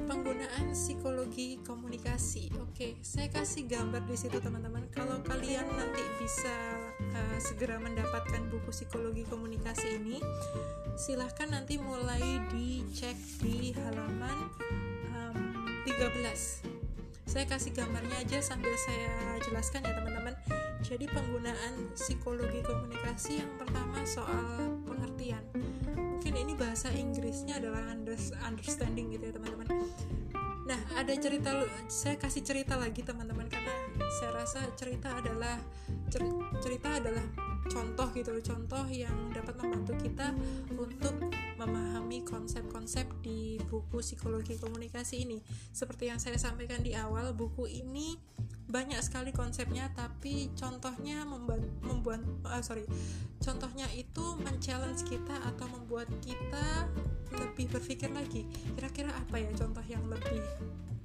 penggunaan 0.04 0.76
psikologi 0.76 1.60
komunikasi. 1.64 2.52
Oke, 2.60 3.00
saya 3.00 3.32
kasih 3.32 3.66
gambar 3.68 4.04
di 4.04 4.16
situ 4.20 4.38
teman-teman. 4.44 4.86
Kalau 4.92 5.24
kalian 5.24 5.64
nanti 5.64 6.04
bisa 6.20 6.56
uh, 7.00 7.38
segera 7.40 7.80
mendapatkan 7.80 8.44
buku 8.52 8.70
psikologi 8.76 9.24
komunikasi 9.28 10.00
ini, 10.00 10.20
silahkan 11.00 11.52
nanti 11.52 11.80
mulai 11.80 12.44
dicek 12.52 13.16
di 13.40 13.72
halaman 13.74 14.38
um, 15.16 15.38
13. 15.88 16.68
Saya 17.24 17.46
kasih 17.48 17.72
gambarnya 17.74 18.20
aja 18.20 18.44
sambil 18.44 18.76
saya 18.76 19.40
jelaskan 19.48 19.88
ya 19.88 19.96
teman-teman. 19.96 20.36
Jadi 20.84 21.08
penggunaan 21.08 21.96
psikologi 21.96 22.60
komunikasi 22.60 23.40
yang 23.40 23.52
pertama 23.56 24.04
soal 24.04 24.78
pengertian 24.84 25.42
mungkin 26.34 26.50
ini 26.50 26.58
bahasa 26.58 26.90
Inggrisnya 26.90 27.62
adalah 27.62 27.94
understanding 28.50 29.14
gitu 29.14 29.30
ya 29.30 29.38
teman-teman. 29.38 29.70
Nah 30.66 30.82
ada 30.98 31.14
cerita 31.14 31.54
saya 31.86 32.18
kasih 32.18 32.42
cerita 32.42 32.74
lagi 32.74 33.06
teman-teman 33.06 33.46
karena 33.46 33.70
saya 34.18 34.42
rasa 34.42 34.66
cerita 34.74 35.14
adalah 35.14 35.62
cer, 36.10 36.26
cerita 36.58 36.98
adalah 36.98 37.22
contoh 37.70 38.10
gitu 38.18 38.34
contoh 38.50 38.82
yang 38.90 39.14
dapat 39.30 39.62
membantu 39.62 39.94
kita 40.02 40.34
untuk 40.74 41.22
memahami 41.62 42.26
konsep-konsep 42.26 43.06
di 43.22 43.62
buku 43.70 44.02
psikologi 44.02 44.58
komunikasi 44.58 45.30
ini. 45.30 45.38
Seperti 45.70 46.10
yang 46.10 46.18
saya 46.18 46.42
sampaikan 46.42 46.82
di 46.82 46.98
awal 46.98 47.38
buku 47.38 47.70
ini 47.70 48.18
banyak 48.74 48.98
sekali 49.06 49.30
konsepnya 49.30 49.94
tapi 49.94 50.50
contohnya 50.58 51.22
membuat 51.30 51.62
membuat 51.86 52.26
uh, 52.50 52.58
sorry 52.66 52.90
contohnya 53.38 53.86
itu 53.94 54.34
men-challenge 54.42 55.06
kita 55.06 55.38
atau 55.46 55.70
membuat 55.70 56.10
kita 56.26 56.90
lebih 57.38 57.70
berpikir 57.70 58.10
lagi. 58.14 58.46
Kira-kira 58.78 59.14
apa 59.14 59.42
ya 59.42 59.50
contoh 59.54 59.84
yang 59.86 60.06
lebih 60.10 60.42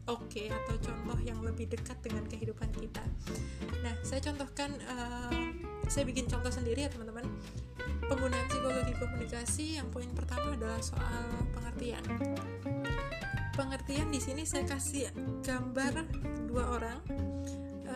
oke 0.08 0.24
okay, 0.28 0.48
atau 0.48 0.76
contoh 0.80 1.18
yang 1.24 1.40
lebih 1.44 1.68
dekat 1.68 1.96
dengan 2.04 2.24
kehidupan 2.28 2.68
kita? 2.76 3.04
Nah 3.84 3.94
saya 4.04 4.20
contohkan 4.24 4.76
uh, 4.88 5.32
saya 5.88 6.04
bikin 6.04 6.28
contoh 6.28 6.52
sendiri 6.52 6.88
ya 6.88 6.90
teman-teman. 6.92 7.24
Penggunaan 8.08 8.48
psikologi 8.48 8.94
komunikasi 8.96 9.66
yang 9.76 9.88
poin 9.92 10.08
pertama 10.16 10.56
adalah 10.56 10.80
soal 10.80 11.28
pengertian. 11.52 12.00
Pengertian 13.52 14.08
di 14.08 14.20
sini 14.22 14.48
saya 14.48 14.64
kasih 14.64 15.12
gambar 15.44 16.08
dua 16.48 16.64
orang 16.80 16.98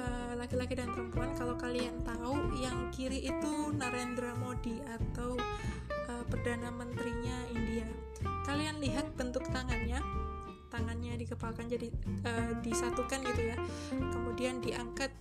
eh, 0.03 0.33
laki-laki 0.35 0.75
dan 0.75 0.91
perempuan 0.91 1.31
kalau 1.39 1.55
kalian 1.55 2.03
tahu 2.03 2.59
yang 2.59 2.91
kiri 2.91 3.23
itu 3.31 3.53
Narendra 3.79 4.35
Modi 4.37 4.83
atau 4.83 5.39
uh, 6.11 6.25
perdana 6.29 6.69
menterinya 6.75 7.47
India. 7.51 7.87
Kalian 8.45 8.83
lihat 8.83 9.15
bentuk 9.15 9.47
tangannya. 9.51 10.03
Tangannya 10.73 11.21
dikepalkan 11.21 11.69
jadi 11.69 11.93
uh, 12.25 12.53
disatukan 12.65 13.21
gitu 13.33 13.43
ya. 13.53 13.57
Kemudian 13.93 14.65
diangkat 14.65 15.13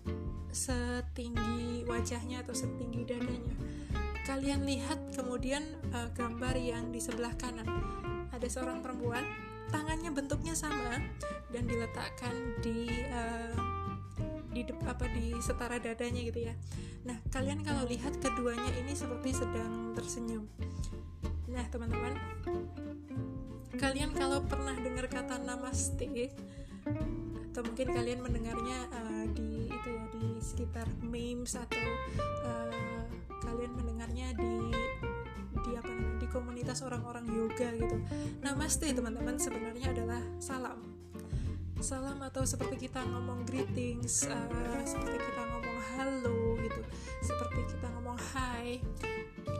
setinggi 0.52 1.88
wajahnya 1.88 2.44
atau 2.44 2.56
setinggi 2.56 3.04
dadanya. 3.08 3.56
Kalian 4.28 4.64
lihat 4.64 5.00
kemudian 5.16 5.64
uh, 5.92 6.08
gambar 6.16 6.56
yang 6.56 6.92
di 6.92 7.00
sebelah 7.04 7.36
kanan. 7.36 7.68
Ada 8.32 8.48
seorang 8.48 8.80
perempuan 8.80 9.28
tangannya 9.72 10.12
bentuknya 10.12 10.56
sama 10.56 11.00
dan 11.52 11.64
diletakkan 11.68 12.36
di 12.64 12.92
uh, 13.12 13.71
di 14.52 14.68
apa 14.84 15.08
di 15.12 15.36
setara 15.40 15.80
dadanya 15.80 16.22
gitu 16.22 16.48
ya. 16.48 16.54
Nah, 17.08 17.18
kalian 17.32 17.64
kalau 17.64 17.88
lihat 17.88 18.20
keduanya 18.20 18.72
ini 18.78 18.94
seperti 18.94 19.34
sedang 19.34 19.96
tersenyum. 19.96 20.46
Nah, 21.50 21.66
teman-teman, 21.72 22.14
kalian 23.76 24.12
kalau 24.14 24.44
pernah 24.46 24.76
dengar 24.78 25.08
kata 25.08 25.40
namaste 25.42 26.32
atau 27.52 27.62
mungkin 27.68 27.88
kalian 27.92 28.20
mendengarnya 28.24 28.88
uh, 28.90 29.26
di 29.36 29.68
itu 29.68 29.90
ya 29.92 30.04
di 30.12 30.26
sekitar 30.40 30.88
memes 31.04 31.54
atau 31.54 31.84
uh, 32.48 33.06
kalian 33.44 33.76
mendengarnya 33.76 34.34
di 34.40 34.72
di 35.62 35.72
apa 35.78 35.92
namanya 35.92 36.18
di 36.18 36.28
komunitas 36.32 36.80
orang-orang 36.82 37.28
yoga 37.30 37.70
gitu 37.76 37.98
namaste 38.42 38.90
teman-teman 38.96 39.38
sebenarnya 39.38 39.94
adalah 39.94 40.24
salam 40.42 40.81
salam 41.82 42.22
atau 42.22 42.46
seperti 42.46 42.86
kita 42.86 43.02
ngomong 43.10 43.42
greetings 43.42 44.30
uh, 44.30 44.86
seperti 44.86 45.18
kita 45.18 45.42
ngomong 45.50 45.80
halo 45.98 46.54
gitu 46.62 46.82
seperti 47.26 47.74
kita 47.74 47.90
ngomong 47.98 48.22
hai 48.38 48.78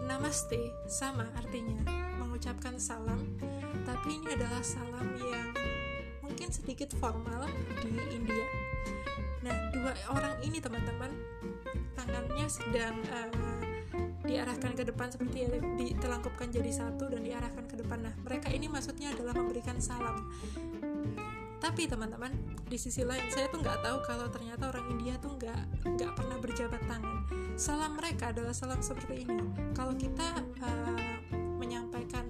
namaste 0.06 0.70
sama 0.86 1.26
artinya 1.34 1.82
mengucapkan 2.22 2.78
salam 2.78 3.26
tapi 3.90 4.22
ini 4.22 4.38
adalah 4.38 4.62
salam 4.62 5.18
yang 5.18 5.50
mungkin 6.22 6.54
sedikit 6.54 6.94
formal 7.02 7.50
di 7.82 7.90
India 8.14 8.46
nah 9.42 9.58
dua 9.74 9.98
orang 10.14 10.38
ini 10.46 10.62
teman-teman 10.62 11.10
tangannya 11.98 12.46
sedang 12.46 13.02
uh, 13.18 13.62
diarahkan 14.22 14.78
ke 14.78 14.84
depan 14.86 15.10
seperti 15.10 15.50
ditelangkupkan 15.76 16.54
jadi 16.54 16.72
satu 16.72 17.12
dan 17.12 17.26
diarahkan 17.26 17.68
ke 17.68 17.76
depan. 17.76 18.00
Nah, 18.06 18.16
mereka 18.24 18.48
ini 18.48 18.72
maksudnya 18.72 19.12
adalah 19.12 19.36
memberikan 19.36 19.76
salam. 19.84 20.32
Tapi 21.62 21.86
teman-teman, 21.86 22.34
di 22.66 22.74
sisi 22.74 23.06
lain 23.06 23.30
saya 23.30 23.46
tuh 23.54 23.62
nggak 23.62 23.86
tahu 23.86 23.98
kalau 24.02 24.26
ternyata 24.34 24.74
orang 24.74 24.98
India 24.98 25.14
tuh 25.22 25.38
nggak 25.38 25.62
nggak 25.94 26.12
pernah 26.18 26.38
berjabat 26.42 26.82
tangan. 26.90 27.18
Salam 27.54 28.02
mereka 28.02 28.34
adalah 28.34 28.50
salam 28.50 28.82
seperti 28.82 29.30
ini. 29.30 29.38
Kalau 29.78 29.94
kita 29.94 30.42
uh, 30.42 31.16
menyampaikan 31.62 32.26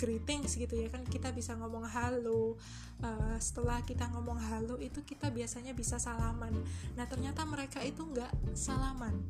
greetings 0.00 0.56
gitu 0.56 0.80
ya 0.80 0.88
kan 0.88 1.04
kita 1.04 1.28
bisa 1.36 1.52
ngomong 1.60 1.84
halo 1.84 2.56
uh, 3.04 3.36
setelah 3.36 3.84
kita 3.84 4.08
ngomong 4.08 4.40
halo 4.40 4.80
itu 4.80 5.04
kita 5.04 5.28
biasanya 5.28 5.76
bisa 5.76 6.00
salaman. 6.00 6.56
Nah 6.96 7.04
ternyata 7.04 7.44
mereka 7.44 7.84
itu 7.84 8.00
nggak 8.00 8.56
salaman. 8.56 9.20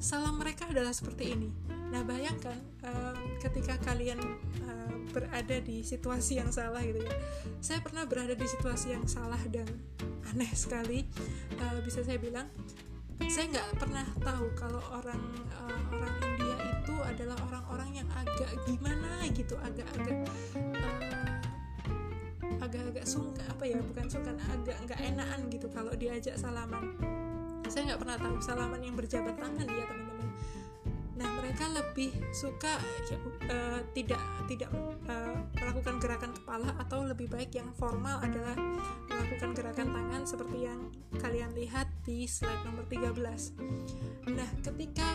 Salam 0.00 0.40
mereka 0.40 0.64
adalah 0.72 0.96
seperti 0.96 1.36
ini. 1.36 1.52
Nah 1.92 2.00
bayangkan 2.00 2.56
uh, 2.80 3.12
ketika 3.44 3.76
kalian 3.84 4.16
uh, 4.64 4.94
berada 5.12 5.60
di 5.60 5.84
situasi 5.84 6.40
yang 6.40 6.48
salah 6.48 6.80
gitu 6.80 7.04
ya. 7.04 7.14
Saya 7.60 7.84
pernah 7.84 8.08
berada 8.08 8.32
di 8.32 8.46
situasi 8.48 8.96
yang 8.96 9.04
salah 9.04 9.40
dan 9.52 9.68
aneh 10.32 10.52
sekali. 10.56 11.04
Uh, 11.60 11.84
bisa 11.84 12.00
saya 12.00 12.16
bilang 12.16 12.48
saya 13.28 13.44
nggak 13.52 13.68
pernah 13.76 14.06
tahu 14.24 14.46
kalau 14.56 14.80
orang 14.94 15.20
uh, 15.52 15.80
orang 15.92 16.14
India 16.24 16.56
itu 16.80 16.94
adalah 17.04 17.36
orang-orang 17.50 17.90
yang 18.00 18.08
agak 18.16 18.50
gimana 18.64 19.26
gitu 19.34 19.58
agak-agak 19.60 20.16
uh, 20.56 21.36
agak-agak 22.64 23.04
sungkan 23.04 23.44
apa 23.50 23.64
ya 23.66 23.78
bukan 23.82 24.06
sungkan 24.06 24.36
agak 24.48 24.78
nggak 24.86 25.00
enakan 25.02 25.40
gitu 25.50 25.66
kalau 25.68 25.92
diajak 25.98 26.38
salaman. 26.38 26.94
Saya 27.68 27.92
nggak 27.92 28.00
pernah 28.02 28.16
tahu 28.18 28.36
salaman 28.38 28.80
yang 28.80 28.94
berjabat 28.94 29.34
tangan 29.36 29.66
ya 29.66 29.84
teman-teman. 29.90 30.28
Nah 31.18 31.28
mereka 31.36 31.68
lebih 31.68 32.14
suka 32.32 32.78
uh, 33.50 33.80
tidak 33.92 34.22
tidak 34.46 34.70
uh, 35.10 35.36
melakukan 35.58 35.98
gerakan 35.98 36.32
kepala 36.32 36.70
atau 36.78 37.04
lebih 37.04 37.26
baik 37.26 37.52
yang 37.58 37.68
formal 37.74 38.22
adalah 38.22 38.56
melakukan 39.10 39.50
gerakan 39.52 39.88
tangan 39.90 40.22
seperti 40.24 40.70
yang 40.70 40.80
kalian 41.18 41.50
lihat 41.58 41.89
di 42.04 42.24
slide 42.24 42.64
nomor 42.64 42.84
13 42.88 44.32
nah 44.32 44.48
ketika 44.64 45.06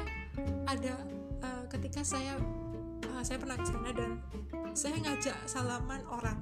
ada 0.65 0.95
uh, 1.41 1.63
ketika 1.69 2.02
saya 2.06 2.38
uh, 3.13 3.24
saya 3.24 3.38
pernah 3.39 3.58
ke 3.58 3.65
sana 3.67 3.91
dan 3.95 4.12
saya 4.76 5.00
ngajak 5.00 5.38
salaman 5.48 6.04
orang. 6.12 6.39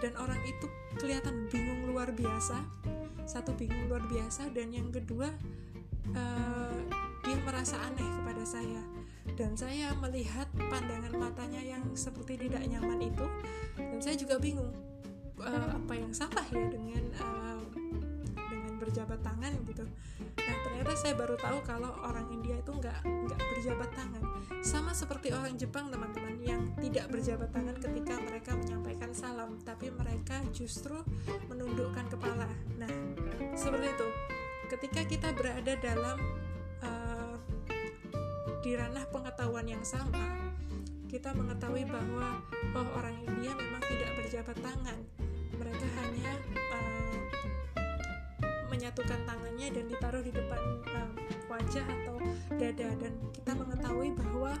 Dan 0.00 0.16
orang 0.16 0.40
itu 0.48 0.64
kelihatan 0.96 1.44
bingung 1.52 1.92
luar 1.92 2.08
biasa 2.08 2.56
satu 3.28 3.52
bingung 3.52 3.84
luar 3.86 4.00
biasa 4.08 4.48
dan 4.50 4.72
yang 4.72 4.88
kedua 4.88 5.28
uh, 6.16 6.78
dia 7.20 7.36
merasa 7.44 7.76
aneh 7.84 8.06
kepada 8.22 8.42
saya. 8.48 8.80
Dan 9.36 9.54
saya 9.60 9.92
melihat 10.00 10.48
pandangan 10.56 11.12
matanya 11.20 11.60
yang 11.60 11.84
seperti 11.92 12.48
tidak 12.48 12.64
nyaman 12.64 13.12
itu 13.12 13.26
dan 13.76 13.98
saya 14.00 14.16
juga 14.16 14.40
bingung 14.40 14.72
uh, 15.40 15.68
apa 15.76 15.92
yang 15.96 16.12
salah 16.12 16.44
ya 16.48 16.64
dengan 16.72 17.04
uh, 17.20 17.59
berjabat 18.80 19.20
tangan 19.20 19.52
gitu. 19.68 19.84
Nah 20.40 20.56
ternyata 20.64 20.92
saya 20.96 21.14
baru 21.14 21.36
tahu 21.36 21.60
kalau 21.68 21.92
orang 22.00 22.24
India 22.32 22.56
itu 22.56 22.72
nggak 22.72 23.04
nggak 23.04 23.40
berjabat 23.52 23.90
tangan. 23.92 24.22
Sama 24.64 24.96
seperti 24.96 25.36
orang 25.36 25.54
Jepang 25.60 25.92
teman-teman 25.92 26.40
yang 26.40 26.62
tidak 26.80 27.12
berjabat 27.12 27.52
tangan 27.52 27.76
ketika 27.76 28.16
mereka 28.24 28.56
menyampaikan 28.56 29.12
salam 29.12 29.60
tapi 29.60 29.92
mereka 29.92 30.40
justru 30.56 30.96
menundukkan 31.52 32.08
kepala. 32.08 32.48
Nah 32.80 32.90
seperti 33.52 33.92
itu. 33.92 34.08
Ketika 34.70 35.02
kita 35.02 35.28
berada 35.34 35.74
dalam 35.82 36.18
di 38.60 38.76
ranah 38.76 39.08
pengetahuan 39.08 39.64
yang 39.64 39.80
sama, 39.80 40.36
kita 41.08 41.32
mengetahui 41.32 41.88
bahwa 41.88 42.38
oh 42.76 42.88
orang 42.92 43.16
India 43.24 43.56
memang 43.56 43.80
tidak 43.88 44.10
berjabat 44.20 44.56
tangan. 44.60 44.98
Mereka 45.56 45.86
hanya 45.96 46.32
uh, 46.36 46.39
menyatukan 48.80 49.20
tangannya 49.28 49.68
dan 49.76 49.84
ditaruh 49.92 50.24
di 50.24 50.32
depan 50.32 50.80
uh, 50.88 51.12
wajah 51.52 51.84
atau 51.84 52.16
dada 52.56 52.88
dan 52.96 53.12
kita 53.28 53.52
mengetahui 53.52 54.16
bahwa 54.16 54.56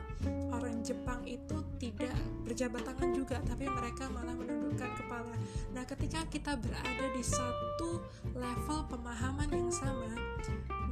orang 0.52 0.76
Jepang 0.84 1.24
itu 1.24 1.56
tidak 1.80 2.12
berjabat 2.44 2.84
tangan 2.84 3.16
juga 3.16 3.40
tapi 3.48 3.64
mereka 3.64 4.12
malah 4.12 4.36
menundukkan 4.36 4.92
kepala. 5.00 5.32
Nah, 5.72 5.88
ketika 5.88 6.20
kita 6.28 6.52
berada 6.60 7.06
di 7.16 7.24
satu 7.24 8.04
level 8.36 8.92
pemahaman 8.92 9.48
yang 9.56 9.72
sama, 9.72 10.12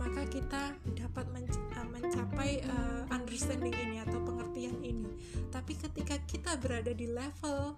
maka 0.00 0.24
kita 0.32 0.72
dapat 0.96 1.28
eh, 1.36 1.84
mencapai 1.84 2.50
uh, 2.64 3.04
understanding 3.12 3.76
ini 3.76 4.00
atau 4.08 4.24
pengertian 4.24 4.80
ini. 4.80 5.04
Tapi 5.52 5.76
ketika 5.76 6.16
kita 6.24 6.56
berada 6.56 6.96
di 6.96 7.04
level 7.04 7.76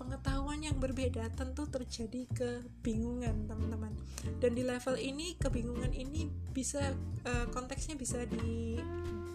pengetahuan 0.00 0.64
yang 0.64 0.80
berbeda 0.80 1.28
tentu 1.36 1.68
terjadi 1.68 2.24
kebingungan 2.32 3.44
teman-teman. 3.44 3.92
Dan 4.40 4.56
di 4.56 4.64
level 4.64 4.96
ini 4.96 5.36
kebingungan 5.36 5.92
ini 5.92 6.32
bisa 6.56 6.96
uh, 7.28 7.46
konteksnya 7.52 8.00
bisa 8.00 8.24
di 8.24 8.80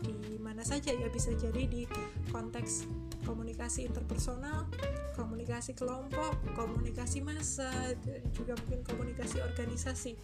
di 0.01 0.41
mana 0.41 0.65
saja 0.65 0.89
ya. 0.89 1.05
Bisa 1.13 1.37
jadi 1.37 1.69
di 1.69 1.85
konteks 2.33 2.89
komunikasi 3.29 3.85
interpersonal 3.85 4.65
komunikasi 5.13 5.77
kelompok 5.77 6.35
komunikasi 6.57 7.21
massa 7.21 7.71
dan 8.01 8.25
juga 8.33 8.57
mungkin 8.65 8.81
komunikasi 8.81 9.37
organisasi. 9.45 10.17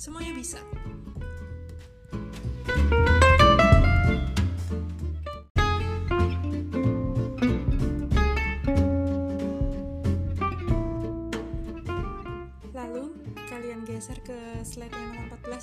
Semuanya 0.00 0.32
bisa. 0.32 0.60
slide 2.62 3.11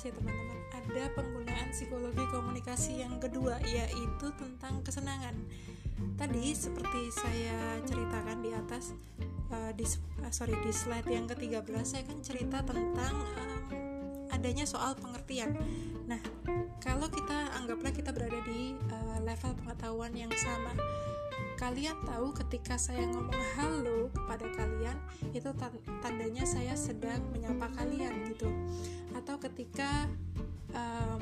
14 0.00 0.08
ya 0.08 0.12
teman-teman. 0.16 0.58
Ada 0.72 1.04
penggunaan 1.12 1.68
psikologi 1.76 2.24
komunikasi 2.32 2.92
yang 3.04 3.20
kedua 3.20 3.60
yaitu 3.68 4.26
tentang 4.40 4.80
kesenangan. 4.80 5.36
Tadi 6.16 6.56
seperti 6.56 7.12
saya 7.12 7.76
ceritakan 7.84 8.40
di 8.40 8.50
atas 8.56 8.96
uh, 9.52 9.72
di 9.76 9.84
uh, 10.24 10.32
sorry 10.32 10.56
di 10.64 10.72
slide 10.72 11.04
yang 11.04 11.28
ke-13 11.28 11.84
saya 11.84 12.02
kan 12.08 12.18
cerita 12.24 12.64
tentang 12.64 13.12
um, 13.12 13.60
adanya 14.32 14.64
soal 14.64 14.96
pengertian. 14.96 15.52
Nah 16.08 16.20
kalau 16.80 17.12
kita 17.12 17.52
anggaplah 17.60 17.92
kita 17.92 18.08
berada 18.16 18.40
di 18.48 18.72
uh, 18.88 19.20
level 19.20 19.52
pengetahuan 19.60 20.16
yang 20.16 20.32
sama 20.32 20.72
kalian 21.60 21.96
tahu 22.08 22.32
ketika 22.32 22.80
saya 22.80 23.04
ngomong 23.12 23.44
halo 23.56 24.08
kepada 24.16 24.46
kalian 24.56 24.96
itu 25.36 25.50
tandanya 26.00 26.44
saya 26.48 26.72
sedang 26.72 27.20
menyapa 27.28 27.68
kalian 27.76 28.32
gitu. 28.32 28.48
Atau 29.12 29.36
ketika 29.36 30.08
um, 30.72 31.20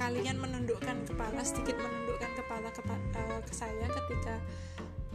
kalian 0.00 0.40
menundukkan 0.40 1.04
kepala 1.04 1.44
sedikit 1.44 1.76
menundukkan 1.76 2.30
kepala 2.40 2.68
ke, 2.72 2.82
uh, 2.88 3.40
ke 3.44 3.52
saya 3.52 3.86
ketika 3.88 4.40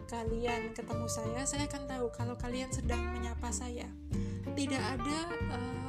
kalian 0.05 0.69
ketemu 0.77 1.07
saya 1.09 1.41
saya 1.49 1.65
akan 1.65 1.83
tahu 1.89 2.07
kalau 2.13 2.35
kalian 2.38 2.69
sedang 2.69 3.01
menyapa 3.17 3.49
saya. 3.49 3.89
Tidak 4.55 4.79
ada 4.79 5.17
uh, 5.51 5.85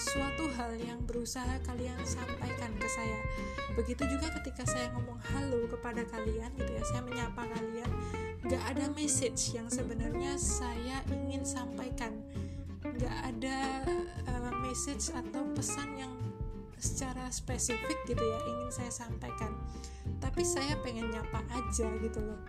suatu 0.00 0.48
hal 0.56 0.76
yang 0.80 1.00
berusaha 1.04 1.60
kalian 1.64 1.98
sampaikan 2.04 2.72
ke 2.76 2.88
saya. 2.88 3.20
Begitu 3.76 4.04
juga 4.08 4.32
ketika 4.40 4.64
saya 4.68 4.92
ngomong 4.96 5.20
halo 5.32 5.64
kepada 5.68 6.04
kalian, 6.08 6.52
gitu 6.56 6.72
ya, 6.72 6.82
saya 6.84 7.02
menyapa 7.04 7.42
kalian, 7.48 7.90
nggak 8.44 8.62
ada 8.76 8.86
message 8.92 9.56
yang 9.56 9.68
sebenarnya 9.72 10.36
saya 10.36 11.00
ingin 11.08 11.44
sampaikan, 11.44 12.12
nggak 12.84 13.16
ada 13.32 13.58
uh, 14.28 14.52
message 14.64 15.12
atau 15.12 15.46
pesan 15.56 15.88
yang 15.96 16.12
secara 16.82 17.30
spesifik 17.30 17.94
gitu 18.10 18.20
ya 18.20 18.38
ingin 18.50 18.70
saya 18.74 18.90
sampaikan. 18.90 19.54
Tapi 20.18 20.42
saya 20.42 20.74
pengen 20.82 21.14
nyapa 21.14 21.38
aja 21.54 21.86
gitu 22.02 22.18
loh. 22.18 22.40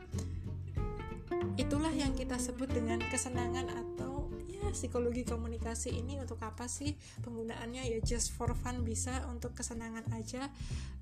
Itulah 1.53 1.93
yang 1.93 2.17
kita 2.17 2.41
sebut 2.41 2.65
dengan 2.73 2.97
kesenangan 3.13 3.69
atau 3.69 4.32
psikologi 4.73 5.23
komunikasi 5.23 5.93
ini 5.93 6.17
untuk 6.19 6.41
apa 6.41 6.65
sih 6.65 6.97
penggunaannya? 7.21 7.85
Ya 7.87 7.99
just 8.01 8.33
for 8.33 8.51
fun 8.57 8.81
bisa 8.81 9.23
untuk 9.29 9.53
kesenangan 9.53 10.03
aja. 10.11 10.49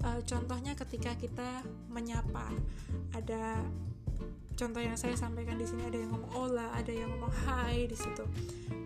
Uh, 0.04 0.20
contohnya 0.28 0.76
ketika 0.76 1.16
kita 1.16 1.64
menyapa 1.88 2.52
ada 3.16 3.64
contoh 4.60 4.84
yang 4.84 5.00
saya 5.00 5.18
sampaikan 5.18 5.58
di 5.58 5.66
sini 5.66 5.88
ada 5.88 5.98
yang 5.98 6.14
ngomong 6.14 6.34
ola 6.38 6.68
ada 6.76 6.92
yang 6.92 7.10
ngomong 7.16 7.34
hai 7.48 7.88
di 7.88 7.98
situ. 7.98 8.28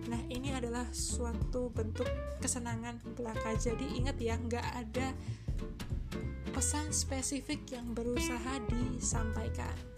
Nah 0.06 0.22
ini 0.30 0.54
adalah 0.54 0.86
suatu 0.94 1.74
bentuk 1.74 2.08
kesenangan 2.40 3.02
belaka. 3.18 3.58
Jadi 3.58 3.98
ingat 3.98 4.22
ya 4.22 4.38
nggak 4.38 4.68
ada 4.86 5.12
pesan 6.54 6.96
spesifik 6.96 7.68
yang 7.76 7.92
berusaha 7.92 8.64
disampaikan 8.72 9.95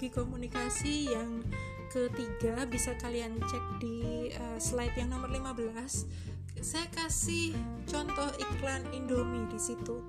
psikologi 0.00 0.16
komunikasi 0.16 1.12
yang 1.12 1.44
ketiga 1.92 2.64
bisa 2.64 2.96
kalian 2.96 3.36
cek 3.36 3.84
di 3.84 4.32
uh, 4.32 4.56
slide 4.56 4.96
yang 4.96 5.12
nomor 5.12 5.28
15 5.28 6.64
saya 6.64 6.88
kasih 6.88 7.52
contoh 7.84 8.32
iklan 8.40 8.80
Indomie 8.96 9.44
di 9.52 9.60
situ. 9.60 10.00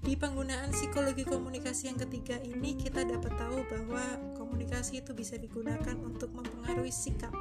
Di 0.00 0.16
penggunaan 0.16 0.72
psikologi 0.72 1.28
komunikasi 1.28 1.92
yang 1.92 2.00
ketiga 2.00 2.40
ini 2.40 2.72
kita 2.72 3.04
dapat 3.04 3.36
tahu 3.36 3.68
bahwa 3.68 4.16
komunikasi 4.32 5.04
itu 5.04 5.12
bisa 5.12 5.36
digunakan 5.36 6.00
untuk 6.00 6.32
mempengaruhi 6.32 6.88
sikap. 6.88 7.36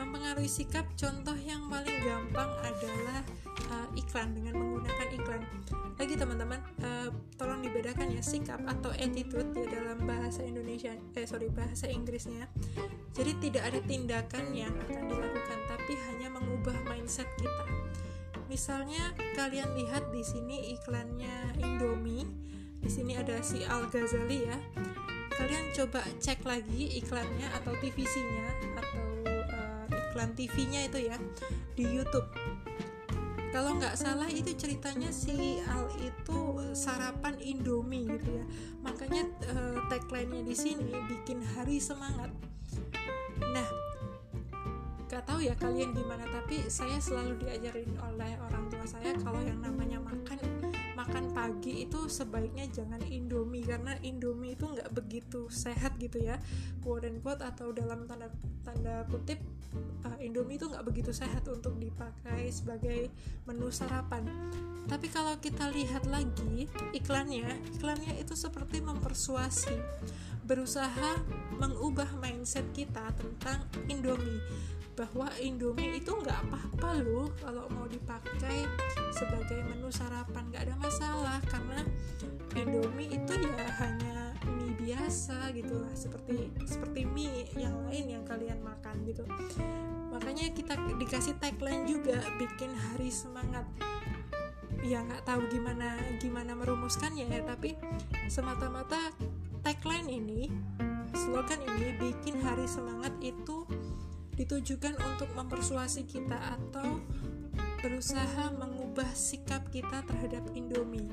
Mempengaruhi 0.00 0.48
sikap 0.48 0.88
contoh 0.96 1.36
yang 1.44 1.68
paling 1.68 2.00
gampang 2.08 2.48
adalah 2.64 3.20
uh, 3.72 3.88
iklan 3.96 4.36
dengan 4.36 4.60
menggunakan 4.60 5.08
iklan. 5.16 5.42
Lagi 5.96 6.14
teman-teman. 6.14 6.60
Uh, 6.84 7.08
tolong 7.40 7.64
dibedakan 7.64 8.12
ya 8.12 8.22
sikap 8.22 8.60
atau 8.68 8.92
attitude 8.94 9.50
ya 9.56 9.66
dalam 9.66 10.04
bahasa 10.06 10.46
Indonesia 10.46 10.94
eh 11.16 11.26
sorry 11.26 11.48
bahasa 11.48 11.88
Inggrisnya. 11.88 12.46
Jadi 13.16 13.32
tidak 13.48 13.72
ada 13.72 13.80
tindakan 13.82 14.52
yang 14.52 14.72
akan 14.86 15.10
dilakukan 15.10 15.58
tapi 15.66 15.92
hanya 16.10 16.28
mengubah 16.30 16.76
mindset 16.86 17.26
kita. 17.40 17.64
Misalnya 18.46 19.16
kalian 19.32 19.72
lihat 19.74 20.12
di 20.12 20.22
sini 20.22 20.76
iklannya 20.76 21.56
Indomie. 21.58 22.28
Di 22.82 22.90
sini 22.90 23.14
ada 23.16 23.40
si 23.40 23.64
Al 23.64 23.88
Ghazali 23.88 24.44
ya. 24.44 24.58
Kalian 25.32 25.72
coba 25.72 26.04
cek 26.20 26.44
lagi 26.44 27.00
iklannya 27.00 27.48
atau 27.56 27.72
TVC-nya 27.80 28.46
atau 28.76 29.06
uh, 29.26 29.86
iklan 30.12 30.30
TV-nya 30.36 30.86
itu 30.92 31.08
ya 31.08 31.16
di 31.72 31.88
YouTube 31.88 32.28
kalau 33.52 33.76
nggak 33.76 34.00
salah 34.00 34.32
itu 34.32 34.56
ceritanya 34.56 35.12
si 35.12 35.60
Al 35.68 35.84
itu 36.00 36.40
sarapan 36.72 37.36
Indomie 37.36 38.08
gitu 38.08 38.40
ya. 38.40 38.44
Makanya 38.80 39.28
uh, 39.52 39.78
tagline-nya 39.92 40.40
di 40.40 40.56
sini 40.56 40.88
bikin 41.04 41.44
hari 41.52 41.76
semangat. 41.76 42.32
Nah 43.44 43.68
gak 45.12 45.28
tahu 45.28 45.44
ya 45.44 45.52
kalian 45.60 45.92
gimana 45.92 46.24
tapi 46.32 46.64
saya 46.72 46.96
selalu 46.96 47.36
diajarin 47.44 47.92
oleh 48.00 48.32
orang 48.48 48.72
tua 48.72 48.80
saya 48.88 49.12
kalau 49.20 49.44
yang 49.44 49.60
namanya 49.60 50.00
makan 50.00 50.40
makan 50.96 51.28
pagi 51.36 51.84
itu 51.84 52.08
sebaiknya 52.08 52.64
jangan 52.72 53.04
indomie. 53.04 53.60
Karena 53.60 53.92
indomie 54.00 54.56
itu 54.56 54.64
nggak 54.64 54.88
begitu 54.96 55.52
sehat 55.52 56.00
gitu 56.00 56.24
ya. 56.24 56.40
Quote 56.80 57.04
and 57.04 57.20
quote 57.20 57.44
atau 57.44 57.68
dalam 57.76 58.08
tanda 58.08 58.32
tanda 58.64 59.04
kutip 59.12 59.44
uh, 60.04 60.18
indomie 60.20 60.56
itu 60.60 60.68
nggak 60.68 60.84
begitu 60.84 61.10
sehat 61.10 61.44
untuk 61.48 61.76
dipakai 61.80 62.48
sebagai 62.52 63.08
menu 63.48 63.68
sarapan. 63.72 64.26
Tapi 64.86 65.06
kalau 65.08 65.38
kita 65.38 65.70
lihat 65.70 66.06
lagi 66.10 66.66
iklannya 66.92 67.54
iklannya 67.78 68.18
itu 68.18 68.34
seperti 68.34 68.82
mempersuasi 68.82 69.76
berusaha 70.42 71.22
mengubah 71.56 72.18
mindset 72.18 72.66
kita 72.74 73.14
tentang 73.14 73.66
indomie. 73.86 74.42
Bahwa 74.92 75.24
Indomie 75.40 76.04
itu 76.04 76.12
nggak 76.12 76.52
apa-apa 76.52 77.00
loh 77.00 77.32
kalau 77.40 77.64
mau 77.72 77.88
dipakai 77.88 78.68
sebagai 79.08 79.64
menu 79.64 79.88
sarapan 79.88 80.52
nggak 80.52 80.68
ada 80.68 80.76
masalah 80.76 81.40
karena 81.48 81.80
Indomie 82.52 83.08
itu 83.08 83.32
ya 83.32 83.68
hanya 83.80 84.21
biasa 84.82 85.54
gitu 85.54 85.78
lah 85.78 85.94
seperti 85.94 86.50
seperti 86.66 87.06
mie 87.06 87.46
yang 87.54 87.74
lain 87.86 88.18
yang 88.18 88.24
kalian 88.26 88.58
makan 88.60 89.06
gitu 89.06 89.22
makanya 90.10 90.50
kita 90.52 90.74
dikasih 90.98 91.38
tagline 91.38 91.86
juga 91.86 92.18
bikin 92.36 92.74
hari 92.74 93.08
semangat 93.08 93.64
ya 94.82 95.00
nggak 95.06 95.22
tahu 95.22 95.46
gimana 95.48 95.94
gimana 96.18 96.52
merumuskannya 96.58 97.30
ya 97.30 97.40
tapi 97.46 97.78
semata-mata 98.26 99.14
tagline 99.62 100.10
ini 100.10 100.50
slogan 101.14 101.62
ini 101.62 101.94
bikin 102.02 102.42
hari 102.42 102.66
semangat 102.66 103.14
itu 103.22 103.62
ditujukan 104.34 104.98
untuk 104.98 105.30
mempersuasi 105.38 106.08
kita 106.08 106.34
atau 106.34 106.98
berusaha 107.82 108.54
mengubah 108.56 109.10
sikap 109.12 109.66
kita 109.74 110.06
terhadap 110.06 110.46
Indomie. 110.54 111.10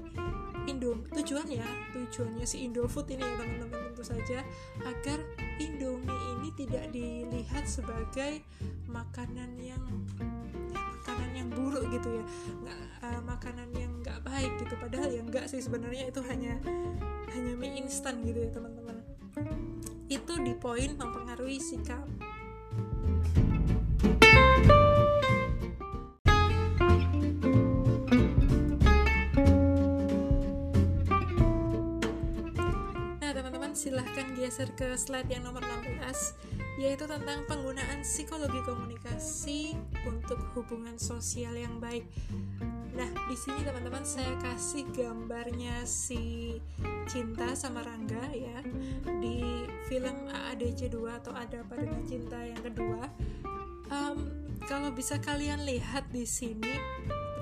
Indomie 0.70 1.10
tujuannya, 1.10 1.66
tujuannya 1.98 2.46
si 2.46 2.62
Indofood 2.70 3.10
ini 3.10 3.26
ya 3.26 3.34
teman-teman 3.42 3.80
tentu 3.90 4.04
saja 4.06 4.46
agar 4.86 5.18
Indomie 5.58 6.14
ini 6.38 6.50
tidak 6.54 6.94
dilihat 6.94 7.66
sebagai 7.66 8.46
makanan 8.86 9.58
yang 9.58 9.82
makanan 10.70 11.32
yang 11.34 11.50
buruk 11.50 11.90
gitu 11.90 12.22
ya, 12.22 12.24
nggak 12.62 12.82
uh, 13.02 13.22
makanan 13.26 13.70
yang 13.74 13.92
nggak 14.06 14.22
baik 14.22 14.52
gitu. 14.62 14.74
Padahal 14.78 15.10
ya 15.10 15.22
nggak 15.26 15.46
sih 15.50 15.58
sebenarnya 15.58 16.06
itu 16.14 16.22
hanya 16.30 16.62
hanya 17.34 17.54
mie 17.58 17.82
instan 17.82 18.22
gitu 18.22 18.46
ya 18.46 18.50
teman-teman. 18.54 19.02
Itu 20.06 20.38
di 20.42 20.54
poin 20.54 20.94
mempengaruhi 20.94 21.58
sikap 21.58 22.06
silahkan 34.20 34.36
geser 34.36 34.70
ke 34.76 35.00
slide 35.00 35.32
yang 35.32 35.48
nomor 35.48 35.64
16 35.64 36.76
yaitu 36.76 37.08
tentang 37.08 37.40
penggunaan 37.48 38.04
psikologi 38.04 38.60
komunikasi 38.68 39.80
untuk 40.04 40.44
hubungan 40.60 41.00
sosial 41.00 41.56
yang 41.56 41.80
baik. 41.80 42.04
Nah, 43.00 43.08
di 43.32 43.36
sini 43.40 43.64
teman-teman 43.64 44.04
saya 44.04 44.36
kasih 44.44 44.92
gambarnya 44.92 45.88
si 45.88 46.60
Cinta 47.08 47.56
sama 47.56 47.80
Rangga 47.80 48.28
ya 48.36 48.60
di 49.24 49.64
film 49.88 50.28
AADC 50.28 50.92
2 50.92 51.20
atau 51.24 51.32
Ada 51.32 51.64
Apa 51.64 51.80
Dengan 51.80 52.04
Cinta 52.04 52.44
yang 52.44 52.60
kedua. 52.60 53.08
Um, 53.88 54.28
kalau 54.68 54.92
bisa 54.92 55.16
kalian 55.24 55.64
lihat 55.64 56.12
di 56.12 56.28
sini 56.28 56.76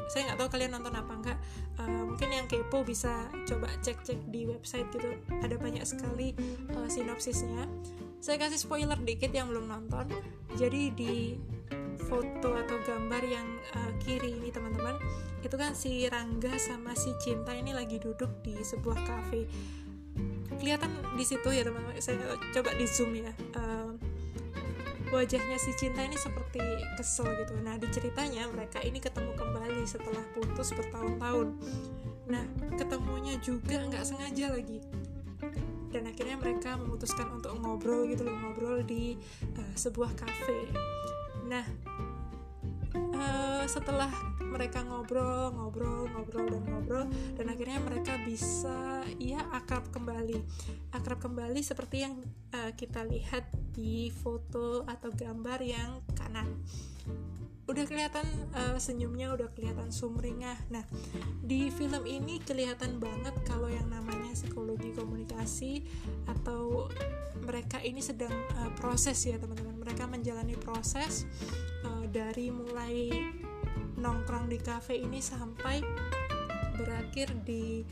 saya 0.07 0.31
nggak 0.31 0.39
tahu 0.39 0.49
kalian 0.55 0.71
nonton 0.75 0.93
apa 0.95 1.13
enggak. 1.13 1.37
Uh, 1.77 2.03
mungkin 2.07 2.29
yang 2.33 2.47
kepo 2.49 2.81
bisa 2.81 3.27
coba 3.45 3.67
cek-cek 3.83 4.17
di 4.31 4.47
website 4.47 4.87
gitu. 4.95 5.13
Ada 5.43 5.55
banyak 5.59 5.83
sekali 5.83 6.33
uh, 6.73 6.87
sinopsisnya. 6.89 7.67
Saya 8.17 8.41
kasih 8.41 8.57
spoiler 8.57 8.97
dikit 8.97 9.29
yang 9.29 9.51
belum 9.51 9.69
nonton. 9.69 10.09
Jadi 10.57 10.89
di 10.95 11.37
foto 12.07 12.55
atau 12.55 12.77
gambar 12.87 13.23
yang 13.27 13.47
uh, 13.75 13.91
kiri 14.01 14.39
ini 14.39 14.49
teman-teman 14.49 14.95
itu 15.43 15.55
kan 15.59 15.75
si 15.75 16.07
Rangga 16.07 16.55
sama 16.55 16.95
si 16.95 17.11
Cinta 17.19 17.51
ini 17.53 17.75
lagi 17.75 17.99
duduk 17.99 18.41
di 18.41 18.55
sebuah 18.63 18.97
cafe 19.05 19.43
kelihatan 20.57 20.89
di 21.13 21.23
situ 21.27 21.49
ya 21.53 21.61
teman-teman. 21.61 21.99
Saya 22.01 22.35
coba 22.55 22.73
di 22.73 22.85
zoom 22.89 23.13
ya. 23.13 23.31
Uh, 23.53 23.93
wajahnya 25.11 25.57
si 25.59 25.71
cinta 25.79 26.03
ini 26.03 26.17
seperti 26.19 26.59
kesel 26.99 27.27
gitu. 27.43 27.55
Nah 27.63 27.79
di 27.79 27.87
ceritanya 27.89 28.47
mereka 28.51 28.83
ini 28.83 28.99
ketemu 28.99 29.31
kembali 29.35 29.83
setelah 29.87 30.23
putus 30.35 30.73
bertahun-tahun. 30.75 31.47
Nah 32.27 32.43
ketemunya 32.75 33.39
juga 33.39 33.83
nggak 33.87 34.03
sengaja 34.03 34.53
lagi. 34.53 34.83
Dan 35.87 36.11
akhirnya 36.11 36.35
mereka 36.35 36.75
memutuskan 36.75 37.31
untuk 37.31 37.55
ngobrol 37.57 38.05
gitu 38.11 38.27
loh 38.27 38.35
ngobrol 38.35 38.83
di 38.83 39.15
uh, 39.55 39.73
sebuah 39.73 40.11
kafe. 40.19 40.67
Nah 41.47 41.63
uh, 43.15 43.63
setelah 43.69 44.09
mereka 44.41 44.81
ngobrol 44.81 45.53
ngobrol 45.53 46.07
ngobrol 46.09 46.45
dan 46.49 46.63
ngobrol 46.65 47.05
dan 47.35 47.45
akhirnya 47.51 47.79
mereka 47.83 48.17
bisa 48.23 49.03
ya 49.21 49.43
akrab 49.53 49.87
kembali. 49.93 50.39
Akrab 50.95 51.19
kembali 51.21 51.61
seperti 51.61 52.07
yang 52.07 52.17
uh, 52.55 52.71
kita 52.73 53.05
lihat 53.05 53.47
di 53.73 54.09
foto 54.09 54.87
atau 54.89 55.13
gambar 55.13 55.59
yang 55.61 56.01
kanan 56.17 56.57
udah 57.67 57.83
kelihatan 57.83 58.23
uh, 58.55 58.79
senyumnya 58.79 59.35
udah 59.35 59.51
kelihatan 59.51 59.91
sumringah. 59.91 60.55
Nah 60.71 60.87
di 61.43 61.67
film 61.67 62.07
ini 62.07 62.39
kelihatan 62.39 62.97
banget 62.97 63.35
kalau 63.43 63.67
yang 63.67 63.91
namanya 63.91 64.31
psikologi 64.31 64.95
komunikasi 64.95 65.83
atau 66.31 66.87
mereka 67.43 67.83
ini 67.83 67.99
sedang 67.99 68.31
uh, 68.55 68.71
proses 68.79 69.19
ya 69.27 69.35
teman-teman. 69.35 69.75
Mereka 69.83 70.07
menjalani 70.07 70.55
proses 70.55 71.27
uh, 71.83 72.07
dari 72.07 72.49
mulai 72.49 73.11
nongkrong 73.99 74.47
di 74.47 74.59
cafe 74.63 75.03
ini 75.03 75.19
sampai 75.19 75.83
berakhir 76.77 77.33
di 77.43 77.83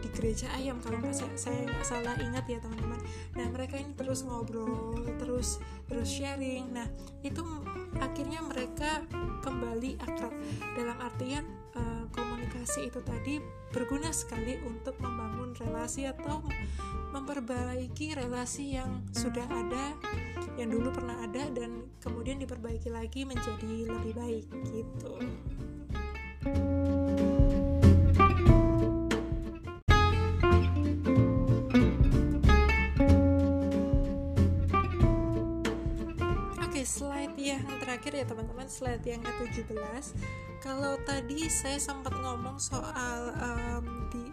di 0.00 0.08
gereja 0.12 0.48
ayam 0.56 0.80
kalau 0.80 0.98
nggak 1.00 1.14
saya 1.14 1.32
saya 1.36 1.60
nggak 1.68 1.86
salah 1.86 2.14
ingat 2.18 2.44
ya 2.48 2.58
teman-teman. 2.60 3.00
Nah 3.36 3.46
mereka 3.52 3.76
ini 3.76 3.92
terus 3.94 4.24
ngobrol 4.24 4.96
terus 5.20 5.60
terus 5.86 6.08
sharing. 6.08 6.72
Nah 6.72 6.88
itu 7.20 7.40
akhirnya 8.00 8.40
mereka 8.44 9.04
kembali 9.44 10.00
akrab. 10.00 10.32
Dalam 10.74 10.96
artian 11.00 11.44
uh, 11.76 12.04
komunikasi 12.10 12.88
itu 12.88 13.00
tadi 13.04 13.38
berguna 13.70 14.10
sekali 14.10 14.58
untuk 14.64 14.96
membangun 14.98 15.52
relasi 15.56 16.08
atau 16.08 16.42
memperbaiki 17.14 18.16
relasi 18.16 18.78
yang 18.78 19.04
sudah 19.12 19.46
ada 19.46 19.94
yang 20.58 20.70
dulu 20.70 20.92
pernah 20.92 21.16
ada 21.24 21.48
dan 21.56 21.88
kemudian 22.04 22.36
diperbaiki 22.36 22.92
lagi 22.92 23.24
menjadi 23.24 23.88
lebih 23.88 24.12
baik 24.12 24.46
gitu. 24.70 25.14
slide 26.40 26.99
terakhir 37.90 38.22
ya 38.22 38.26
teman-teman 38.30 38.70
slide 38.70 39.02
yang 39.02 39.18
ke-17 39.18 40.14
kalau 40.62 40.94
tadi 41.02 41.50
saya 41.50 41.74
sempat 41.74 42.14
ngomong 42.14 42.54
soal 42.62 43.34
um, 43.34 44.06
di 44.14 44.29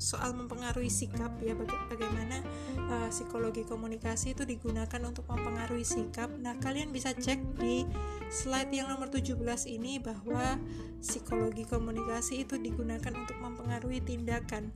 soal 0.00 0.32
mempengaruhi 0.32 0.88
sikap 0.88 1.28
ya 1.44 1.52
baga 1.52 1.76
bagaimana 1.92 2.40
uh, 2.88 3.08
psikologi 3.12 3.68
komunikasi 3.68 4.32
itu 4.32 4.48
digunakan 4.48 5.00
untuk 5.04 5.28
mempengaruhi 5.28 5.84
sikap. 5.84 6.32
Nah, 6.40 6.56
kalian 6.56 6.90
bisa 6.90 7.12
cek 7.12 7.38
di 7.60 7.84
slide 8.32 8.72
yang 8.72 8.88
nomor 8.88 9.12
17 9.12 9.36
ini 9.68 10.00
bahwa 10.00 10.56
psikologi 11.04 11.68
komunikasi 11.68 12.48
itu 12.48 12.56
digunakan 12.56 13.12
untuk 13.12 13.36
mempengaruhi 13.38 14.00
tindakan. 14.00 14.72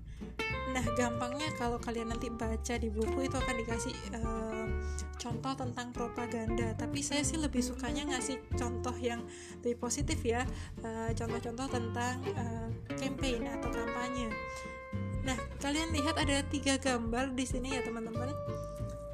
Nah, 0.75 0.85
gampangnya 0.99 1.55
kalau 1.57 1.81
kalian 1.81 2.13
nanti 2.13 2.29
baca 2.29 2.75
di 2.77 2.93
buku 2.93 3.25
itu 3.25 3.37
akan 3.41 3.57
dikasih 3.65 3.95
uh, 4.21 4.67
contoh 5.17 5.57
tentang 5.57 5.89
propaganda. 5.97 6.77
Tapi 6.77 7.01
saya 7.01 7.25
sih 7.25 7.41
lebih 7.41 7.65
sukanya 7.65 8.13
ngasih 8.13 8.45
contoh 8.61 8.93
yang 9.01 9.25
lebih 9.65 9.81
positif 9.81 10.21
ya, 10.21 10.45
eh, 10.85 11.11
contoh-contoh 11.17 11.65
uh, 11.65 11.73
tentang 11.73 12.17
uh, 12.37 12.69
campaign 13.01 13.49
atau 13.49 13.73
kampanye. 13.73 14.29
Nah, 15.25 15.37
kalian 15.61 15.91
lihat 15.97 16.21
ada 16.21 16.45
tiga 16.53 16.77
gambar 16.77 17.33
di 17.33 17.45
sini 17.49 17.73
ya 17.73 17.81
teman-teman. 17.81 18.31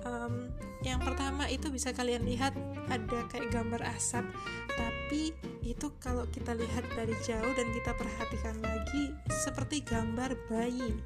Um, 0.02 0.50
yang 0.82 0.98
pertama 0.98 1.44
itu 1.46 1.68
bisa 1.68 1.92
kalian 1.92 2.24
lihat 2.24 2.56
ada 2.90 3.18
kayak 3.30 3.52
gambar 3.54 3.84
asap. 3.94 4.26
Tapi 4.74 5.30
itu 5.62 5.86
kalau 6.02 6.26
kita 6.32 6.56
lihat 6.56 6.82
dari 6.98 7.14
jauh 7.22 7.52
dan 7.54 7.68
kita 7.70 7.92
perhatikan 7.94 8.56
lagi 8.64 9.14
seperti 9.30 9.84
gambar 9.86 10.34
bayi. 10.50 10.98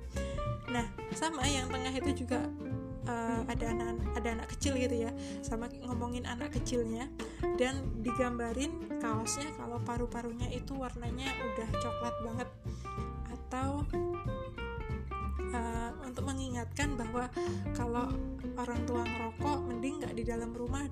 Nah 0.71 0.87
sama 1.13 1.45
yang 1.45 1.69
tengah 1.69 1.93
itu 1.93 2.25
juga 2.25 2.47
uh, 3.11 3.43
ada 3.51 3.67
anak 3.75 3.99
ada 4.15 4.29
anak 4.41 4.49
kecil 4.57 4.79
gitu 4.79 5.05
ya. 5.05 5.11
Sama 5.43 5.67
ngomongin 5.85 6.25
anak 6.25 6.55
kecilnya. 6.55 7.11
Dan 7.61 8.01
digambarin 8.01 8.99
kaosnya 9.03 9.53
kalau 9.59 9.83
paru-parunya 9.83 10.49
itu 10.55 10.73
warnanya 10.79 11.29
udah 11.53 11.69
coklat 11.83 12.15
banget. 12.25 12.49
Atau 13.35 13.85
uh, 15.55 15.91
untuk 16.03 16.27
mengingatkan 16.27 16.99
bahwa 16.99 17.31
kalau 17.79 18.11
orang 18.59 18.81
tua 18.85 19.07
ngerokok 19.07 19.59
mending 19.71 20.03
nggak 20.03 20.15
di 20.19 20.25
dalam 20.27 20.51
rumah 20.51 20.85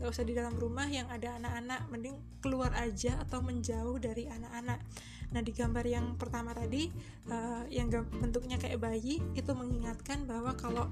nggak 0.00 0.08
usah 0.16 0.24
di 0.24 0.32
dalam 0.32 0.54
rumah 0.56 0.88
yang 0.88 1.06
ada 1.12 1.36
anak-anak 1.36 1.80
mending 1.92 2.16
keluar 2.40 2.72
aja 2.78 3.20
atau 3.20 3.44
menjauh 3.44 4.00
dari 4.00 4.26
anak-anak. 4.32 4.80
Nah 5.30 5.40
di 5.44 5.52
gambar 5.52 5.84
yang 5.84 6.06
pertama 6.16 6.56
tadi 6.56 6.88
uh, 7.28 7.68
yang 7.68 7.92
bentuknya 7.92 8.56
kayak 8.56 8.80
bayi 8.80 9.20
itu 9.36 9.52
mengingatkan 9.52 10.24
bahwa 10.24 10.56
kalau 10.56 10.88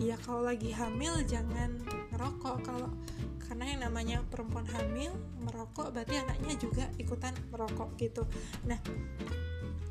ya 0.00 0.18
kalau 0.24 0.42
lagi 0.42 0.72
hamil 0.72 1.20
jangan 1.28 1.84
ngerokok. 2.16 2.56
Kalau 2.64 2.88
karena 3.44 3.76
yang 3.76 3.80
namanya 3.92 4.18
perempuan 4.32 4.64
hamil 4.72 5.12
merokok 5.44 5.92
berarti 5.92 6.24
anaknya 6.24 6.54
juga 6.56 6.84
ikutan 6.96 7.36
merokok 7.52 7.92
gitu. 8.00 8.24
Nah 8.64 8.80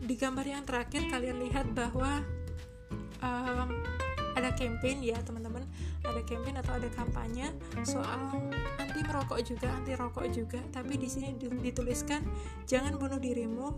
di 0.04 0.16
gambar 0.20 0.46
yang 0.46 0.64
terakhir 0.68 1.08
kalian 1.08 1.40
lihat 1.48 1.72
bahwa 1.72 2.22
um, 3.24 3.70
ada 4.34 4.50
campaign 4.58 5.00
ya 5.06 5.18
teman-teman. 5.24 5.64
Ada 6.04 6.22
campaign 6.28 6.56
atau 6.60 6.74
ada 6.76 6.90
kampanye 6.92 7.48
soal 7.88 8.20
anti 8.82 9.00
merokok 9.06 9.40
juga 9.46 9.72
anti 9.72 9.94
rokok 9.96 10.26
juga. 10.34 10.60
Tapi 10.74 11.00
di 11.00 11.08
sini 11.08 11.38
dituliskan 11.38 12.26
jangan 12.68 13.00
bunuh 13.00 13.22
dirimu 13.22 13.72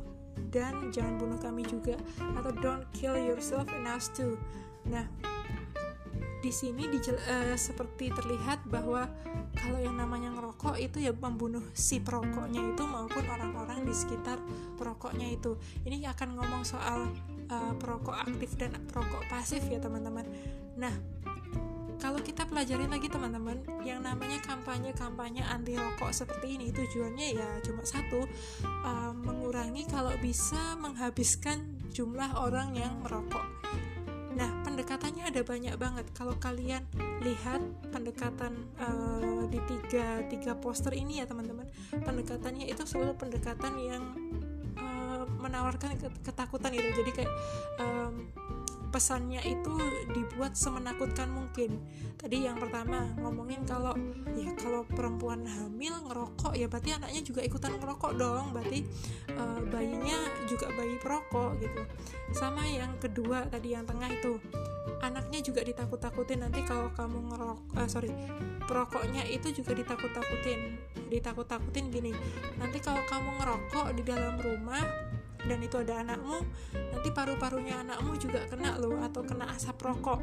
dan 0.50 0.92
jangan 0.92 1.16
bunuh 1.20 1.40
kami 1.40 1.64
juga 1.64 1.96
atau 2.40 2.52
don't 2.60 2.84
kill 2.96 3.16
yourself 3.16 3.68
and 3.72 3.88
us 3.88 4.10
too. 4.12 4.40
Nah 4.90 5.06
di 6.46 6.54
sini 6.54 6.86
uh, 6.86 7.58
seperti 7.58 8.14
terlihat 8.14 8.70
bahwa 8.70 9.10
kalau 9.66 9.82
yang 9.82 9.98
namanya 9.98 10.30
ngerokok 10.38 10.78
itu 10.78 11.02
ya 11.02 11.14
membunuh 11.18 11.66
si 11.74 11.98
perokoknya 11.98 12.62
itu 12.78 12.86
maupun 12.86 13.26
orang-orang 13.26 13.82
di 13.82 13.98
sekitar 13.98 14.38
perokoknya 14.78 15.26
itu. 15.34 15.58
Ini 15.82 16.06
akan 16.14 16.38
ngomong 16.38 16.62
soal 16.62 17.10
uh, 17.50 17.74
perokok 17.82 18.14
aktif 18.14 18.54
dan 18.62 18.78
perokok 18.86 19.26
pasif 19.26 19.66
ya 19.66 19.82
teman-teman. 19.82 20.30
Nah, 20.78 20.94
kalau 21.98 22.22
kita 22.22 22.46
pelajarin 22.46 22.94
lagi 22.94 23.10
teman-teman, 23.10 23.58
yang 23.82 24.06
namanya 24.06 24.38
kampanye-kampanye 24.46 25.42
anti 25.42 25.74
rokok 25.74 26.14
seperti 26.14 26.62
ini 26.62 26.70
tujuannya 26.70 27.28
ya 27.34 27.50
cuma 27.66 27.82
satu, 27.82 28.30
uh, 28.86 29.12
mengurangi 29.18 29.90
kalau 29.90 30.14
bisa 30.22 30.78
menghabiskan 30.78 31.66
jumlah 31.90 32.38
orang 32.38 32.78
yang 32.78 32.94
merokok 33.02 33.48
Nah, 34.36 34.52
pendekatannya 34.68 35.32
ada 35.32 35.42
banyak 35.42 35.76
banget. 35.80 36.06
Kalau 36.12 36.36
kalian 36.36 36.84
lihat 37.24 37.64
pendekatan 37.90 38.68
uh, 38.78 39.48
di 39.48 39.60
tiga 39.64 40.22
tiga 40.28 40.54
poster 40.60 40.92
ini 40.92 41.24
ya 41.24 41.26
teman-teman, 41.26 41.66
pendekatannya 42.04 42.68
itu 42.68 42.84
selalu 42.84 43.16
pendekatan 43.16 43.74
yang 43.80 44.04
uh, 44.76 45.24
menawarkan 45.40 45.96
ketakutan 46.22 46.76
itu. 46.76 46.90
Jadi 47.00 47.12
kayak 47.16 47.34
um, 47.80 48.28
pesannya 48.96 49.44
itu 49.44 49.76
dibuat 50.16 50.56
semenakutkan 50.56 51.28
mungkin. 51.28 51.84
Tadi 52.16 52.48
yang 52.48 52.56
pertama 52.56 53.12
ngomongin 53.20 53.68
kalau 53.68 53.92
ya 54.40 54.56
kalau 54.56 54.88
perempuan 54.88 55.44
hamil 55.44 56.00
ngerokok 56.08 56.56
ya 56.56 56.72
berarti 56.72 56.96
anaknya 56.96 57.20
juga 57.20 57.44
ikutan 57.44 57.76
ngerokok 57.76 58.12
dong, 58.16 58.56
berarti 58.56 58.88
uh, 59.36 59.60
bayinya 59.68 60.16
juga 60.48 60.72
bayi 60.80 60.96
perokok 61.04 61.60
gitu. 61.60 61.82
Sama 62.32 62.64
yang 62.64 62.96
kedua 62.96 63.44
tadi 63.52 63.76
yang 63.76 63.84
tengah 63.84 64.08
itu 64.08 64.40
anaknya 65.04 65.44
juga 65.44 65.60
ditakut-takutin 65.68 66.48
nanti 66.48 66.64
kalau 66.64 66.88
kamu 66.96 67.36
ngerok 67.36 67.60
uh, 67.76 67.90
sorry 67.92 68.10
perokoknya 68.66 69.28
itu 69.28 69.52
juga 69.54 69.78
ditakut-takutin 69.78 70.80
ditakut-takutin 71.14 71.94
gini 71.94 72.10
nanti 72.58 72.82
kalau 72.82 73.04
kamu 73.06 73.38
ngerokok 73.38 73.88
di 73.94 74.02
dalam 74.02 74.42
rumah 74.42 74.82
dan 75.46 75.60
itu 75.62 75.78
ada 75.82 76.02
anakmu 76.02 76.42
nanti 76.74 77.10
paru-parunya 77.14 77.86
anakmu 77.86 78.18
juga 78.18 78.46
kena 78.50 78.78
loh 78.82 78.98
atau 79.02 79.22
kena 79.22 79.50
asap 79.54 79.78
rokok. 79.86 80.22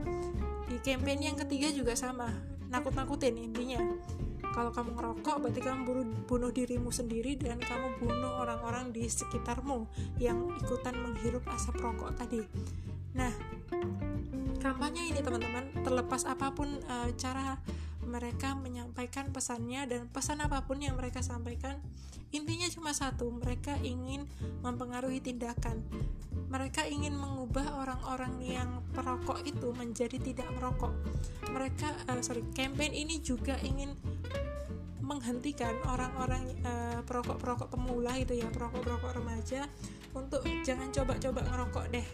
Di 0.67 0.77
campaign 0.83 1.33
yang 1.33 1.37
ketiga 1.39 1.69
juga 1.71 1.95
sama 1.95 2.31
nakut-nakutin 2.73 3.37
intinya. 3.39 3.81
Kalau 4.53 4.69
kamu 4.69 5.01
ngerokok 5.01 5.37
berarti 5.41 5.61
kamu 5.65 5.81
bunuh, 6.29 6.53
dirimu 6.53 6.93
sendiri 6.93 7.41
dan 7.41 7.57
kamu 7.57 8.05
bunuh 8.05 8.45
orang-orang 8.45 8.93
di 8.93 9.09
sekitarmu 9.09 9.89
yang 10.21 10.53
ikutan 10.61 10.93
menghirup 10.93 11.41
asap 11.49 11.81
rokok 11.81 12.13
tadi. 12.21 12.45
Nah 13.17 13.33
kampanye 14.61 15.11
ini 15.11 15.21
teman-teman 15.25 15.83
terlepas 15.83 16.23
apa 16.29 16.55
pun 16.55 16.69
e, 16.69 16.95
cara 17.19 17.59
mereka 18.07 18.55
menyampaikan 18.59 19.31
pesannya 19.31 19.87
dan 19.87 20.11
pesan 20.11 20.43
apa 20.43 20.67
pun 20.67 20.83
yang 20.83 20.99
mereka 20.99 21.23
sampaikan 21.23 21.79
intinya 22.33 22.65
cuma 22.73 22.97
satu 22.97 23.29
mereka 23.29 23.77
ingin 23.85 24.25
mempengaruhi 24.65 25.21
tindakan. 25.21 25.85
Mereka 26.49 26.89
ingin 26.89 27.17
mengubah 27.17 27.81
orang-orang 27.81 28.41
yang 28.41 28.81
perokok 28.93 29.45
itu 29.45 29.73
menjadi 29.77 30.17
tidak 30.21 30.49
merokok. 30.57 30.93
Mereka 31.53 32.09
uh, 32.09 32.21
sorry 32.25 32.45
campaign 32.57 32.97
ini 32.97 33.21
juga 33.21 33.57
ingin 33.61 33.93
menghentikan 35.05 35.77
orang-orang 35.85 36.57
uh, 36.65 37.01
perokok-perokok 37.05 37.69
pemula 37.69 38.17
itu 38.17 38.41
ya 38.41 38.49
perokok-perokok 38.49 39.13
remaja 39.21 39.69
untuk 40.17 40.45
jangan 40.65 40.89
coba-coba 40.89 41.41
ngerokok 41.45 41.85
deh. 41.93 42.09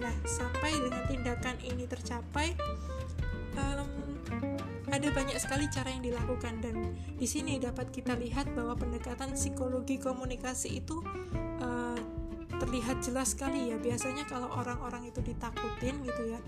Nah 0.00 0.12
sampai 0.24 0.72
dengan 0.76 1.04
tindakan 1.08 1.56
ini 1.64 1.84
tercapai 1.88 2.56
um, 3.56 3.88
ada 4.90 5.08
banyak 5.14 5.38
sekali 5.38 5.70
cara 5.70 5.94
yang 5.94 6.02
dilakukan 6.02 6.58
dan 6.60 6.98
di 7.14 7.26
sini 7.26 7.62
dapat 7.62 7.94
kita 7.94 8.18
lihat 8.18 8.50
bahwa 8.58 8.74
pendekatan 8.74 9.38
psikologi 9.38 10.02
komunikasi 10.02 10.82
itu 10.82 10.98
uh, 11.62 11.98
terlihat 12.60 13.00
jelas 13.00 13.32
sekali 13.32 13.72
ya. 13.72 13.78
Biasanya 13.78 14.26
kalau 14.26 14.50
orang-orang 14.52 15.08
itu 15.08 15.22
ditakutin 15.24 16.02
gitu 16.04 16.22
ya, 16.34 16.38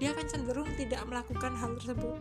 dia 0.00 0.14
akan 0.16 0.26
cenderung 0.30 0.70
tidak 0.78 1.02
melakukan 1.04 1.52
hal 1.58 1.76
tersebut. 1.76 2.18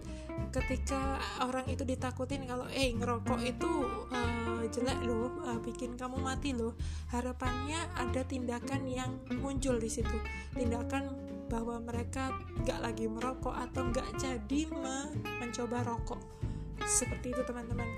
Ketika 0.51 1.22
orang 1.39 1.63
itu 1.72 1.88
ditakutin 1.88 2.43
kalau 2.49 2.67
eh 2.74 2.91
ngerokok 2.91 3.41
itu 3.45 3.72
uh, 4.11 4.61
jelek 4.67 4.99
loh, 5.05 5.32
uh, 5.45 5.61
bikin 5.63 5.95
kamu 5.95 6.19
mati 6.19 6.51
loh. 6.51 6.76
Harapannya 7.13 7.80
ada 7.95 8.26
tindakan 8.26 8.89
yang 8.89 9.11
muncul 9.39 9.80
di 9.80 9.88
situ. 9.88 10.17
Tindakan 10.57 11.09
bahwa 11.52 11.84
mereka 11.84 12.32
nggak 12.64 12.80
lagi 12.80 13.12
merokok 13.12 13.52
atau 13.52 13.91
nggak 13.91 14.08
jadi 14.16 14.72
me 14.72 15.12
mencoba 15.43 15.84
rokok. 15.84 16.24
Seperti 16.88 17.36
itu 17.36 17.43
teman-teman. 17.43 17.91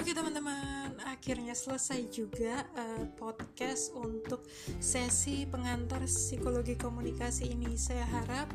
Oke 0.00 0.10
teman-teman, 0.16 0.96
akhirnya 1.04 1.52
selesai 1.52 2.08
juga 2.08 2.64
uh, 2.72 3.04
podcast 3.20 3.92
untuk 3.92 4.48
sesi 4.80 5.44
pengantar 5.44 6.00
psikologi 6.08 6.80
komunikasi 6.80 7.52
ini. 7.52 7.76
Saya 7.76 8.08
harap 8.08 8.48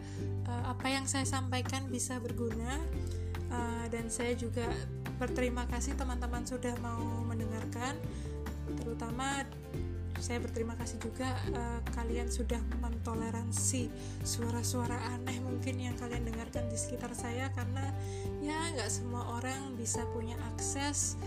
uh, 0.50 0.74
apa 0.74 0.90
yang 0.90 1.06
saya 1.06 1.30
sampaikan 1.30 1.86
bisa 1.86 2.18
berguna 2.18 2.82
uh, 3.52 3.86
dan 3.90 4.08
saya 4.12 4.34
juga 4.36 4.68
berterima 5.18 5.66
kasih 5.70 5.98
teman-teman 5.98 6.46
sudah 6.46 6.74
mau 6.80 7.02
mendengarkan. 7.26 7.98
Terutama 8.78 9.48
saya 10.18 10.42
berterima 10.42 10.74
kasih 10.78 10.98
juga 10.98 11.30
uh, 11.54 11.80
kalian 11.94 12.30
sudah 12.30 12.60
mentoleransi 12.82 13.90
suara-suara 14.26 14.98
aneh 15.14 15.38
mungkin 15.46 15.78
yang 15.78 15.96
kalian 15.98 16.26
dengarkan 16.26 16.66
di 16.70 16.78
sekitar 16.78 17.14
saya. 17.14 17.50
Karena 17.54 17.86
ya 18.42 18.58
nggak 18.74 18.90
semua 18.90 19.38
orang 19.38 19.78
bisa 19.78 20.02
punya 20.14 20.38
akses 20.56 21.18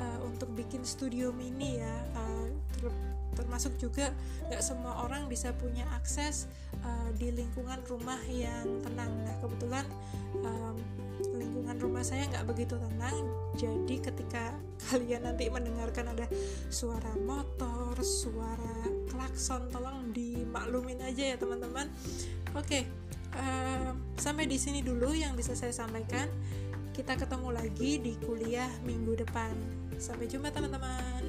uh, 0.00 0.18
untuk 0.28 0.52
bikin 0.52 0.84
studio 0.84 1.32
mini 1.32 1.80
ya. 1.80 1.96
Uh, 2.16 2.48
termasuk 3.34 3.76
juga 3.76 4.10
nggak 4.48 4.62
semua 4.62 5.04
orang 5.04 5.26
bisa 5.26 5.52
punya 5.54 5.84
akses 5.98 6.46
uh, 6.82 7.10
di 7.18 7.34
lingkungan 7.34 7.82
rumah 7.86 8.18
yang 8.30 8.82
tenang 8.82 9.10
nah 9.22 9.36
kebetulan 9.42 9.86
um, 10.42 10.76
lingkungan 11.34 11.76
rumah 11.78 12.02
saya 12.06 12.26
nggak 12.30 12.46
begitu 12.48 12.78
tenang 12.78 13.16
jadi 13.58 13.96
ketika 14.00 14.54
kalian 14.90 15.26
nanti 15.26 15.50
mendengarkan 15.50 16.14
ada 16.14 16.26
suara 16.70 17.12
motor 17.22 17.98
suara 18.00 18.88
klakson 19.10 19.68
tolong 19.70 20.14
dimaklumin 20.14 21.02
aja 21.02 21.34
ya 21.34 21.36
teman-teman 21.36 21.90
oke 22.54 22.80
uh, 23.34 23.90
sampai 24.16 24.46
di 24.46 24.56
sini 24.56 24.80
dulu 24.80 25.10
yang 25.12 25.34
bisa 25.34 25.52
saya 25.58 25.74
sampaikan 25.74 26.30
Kita 26.94 27.18
ketemu 27.18 27.50
lagi 27.50 27.98
di 27.98 28.14
kuliah 28.22 28.70
minggu 28.86 29.18
depan. 29.18 29.50
Sampai 29.98 30.30
jumpa 30.30 30.54
teman-teman. 30.54 31.26